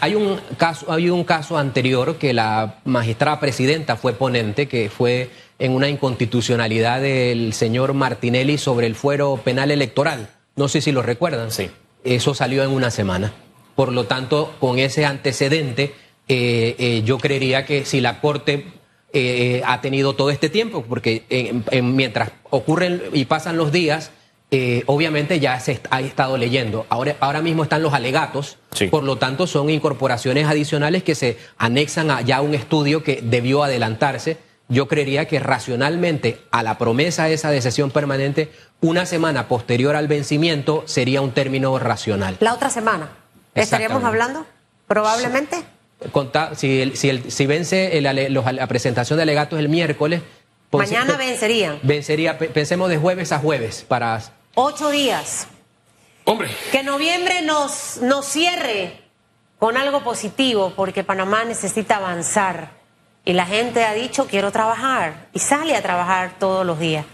hay, 0.00 0.14
un 0.16 0.38
caso, 0.58 0.92
hay 0.92 1.08
un 1.08 1.22
caso 1.24 1.56
anterior 1.56 2.16
que 2.16 2.34
la 2.34 2.80
magistrada 2.84 3.38
presidenta 3.38 3.96
fue 3.96 4.12
ponente, 4.12 4.66
que 4.66 4.90
fue 4.90 5.30
en 5.64 5.72
una 5.72 5.88
inconstitucionalidad 5.88 7.00
del 7.00 7.54
señor 7.54 7.94
Martinelli 7.94 8.58
sobre 8.58 8.86
el 8.86 8.94
fuero 8.94 9.40
penal 9.42 9.70
electoral. 9.70 10.28
No 10.56 10.68
sé 10.68 10.82
si 10.82 10.92
lo 10.92 11.00
recuerdan. 11.00 11.50
Sí. 11.50 11.70
Eso 12.04 12.34
salió 12.34 12.62
en 12.62 12.70
una 12.70 12.90
semana. 12.90 13.32
Por 13.74 13.90
lo 13.90 14.04
tanto, 14.04 14.54
con 14.60 14.78
ese 14.78 15.06
antecedente, 15.06 15.94
eh, 16.28 16.76
eh, 16.78 17.02
yo 17.06 17.16
creería 17.16 17.64
que 17.64 17.86
si 17.86 18.02
la 18.02 18.20
Corte 18.20 18.66
eh, 19.14 19.62
ha 19.64 19.80
tenido 19.80 20.12
todo 20.12 20.28
este 20.28 20.50
tiempo, 20.50 20.84
porque 20.86 21.22
mientras 21.82 22.32
ocurren 22.50 23.02
y 23.14 23.24
pasan 23.24 23.56
los 23.56 23.72
días, 23.72 24.10
obviamente 24.84 25.40
ya 25.40 25.58
se 25.60 25.80
ha 25.88 26.02
estado 26.02 26.36
leyendo. 26.36 26.84
Ahora, 26.90 27.16
ahora 27.20 27.40
mismo 27.40 27.62
están 27.62 27.82
los 27.82 27.94
alegatos, 27.94 28.58
por 28.90 29.02
lo 29.02 29.16
tanto 29.16 29.46
son 29.46 29.70
incorporaciones 29.70 30.46
adicionales 30.46 31.02
que 31.02 31.14
se 31.14 31.38
anexan 31.56 32.10
a 32.10 32.20
ya 32.20 32.42
un 32.42 32.54
estudio 32.54 33.02
que 33.02 33.20
debió 33.22 33.64
adelantarse. 33.64 34.36
Yo 34.68 34.88
creería 34.88 35.26
que 35.26 35.40
racionalmente 35.40 36.40
a 36.50 36.62
la 36.62 36.78
promesa 36.78 37.28
esa 37.28 37.50
de 37.50 37.60
sesión 37.60 37.90
permanente, 37.90 38.50
una 38.80 39.04
semana 39.04 39.46
posterior 39.46 39.94
al 39.94 40.08
vencimiento 40.08 40.84
sería 40.86 41.20
un 41.20 41.32
término 41.32 41.78
racional. 41.78 42.36
La 42.40 42.54
otra 42.54 42.70
semana. 42.70 43.10
¿Estaríamos 43.54 44.02
hablando? 44.04 44.46
Probablemente. 44.86 45.62
si, 46.56 46.92
si, 46.96 47.46
vence 47.46 48.00
la 48.00 48.66
presentación 48.66 49.18
de 49.18 49.22
alegatos 49.22 49.58
el 49.58 49.68
miércoles. 49.68 50.22
Pues, 50.70 50.90
Mañana 50.90 51.16
vencerían. 51.16 51.78
Vencería, 51.82 52.38
pensemos 52.38 52.88
de 52.88 52.96
jueves 52.96 53.32
a 53.32 53.38
jueves 53.38 53.84
para. 53.86 54.20
Ocho 54.54 54.90
días. 54.90 55.46
Hombre. 56.24 56.48
Que 56.72 56.82
noviembre 56.82 57.42
nos, 57.42 57.98
nos 58.00 58.26
cierre 58.26 59.00
con 59.58 59.76
algo 59.76 60.02
positivo, 60.02 60.72
porque 60.74 61.04
Panamá 61.04 61.44
necesita 61.44 61.96
avanzar. 61.96 62.83
Y 63.24 63.32
la 63.32 63.46
gente 63.46 63.84
ha 63.84 63.94
dicho, 63.94 64.26
quiero 64.26 64.52
trabajar. 64.52 65.28
Y 65.32 65.38
sale 65.38 65.74
a 65.74 65.82
trabajar 65.82 66.32
todos 66.38 66.66
los 66.66 66.78
días. 66.78 67.06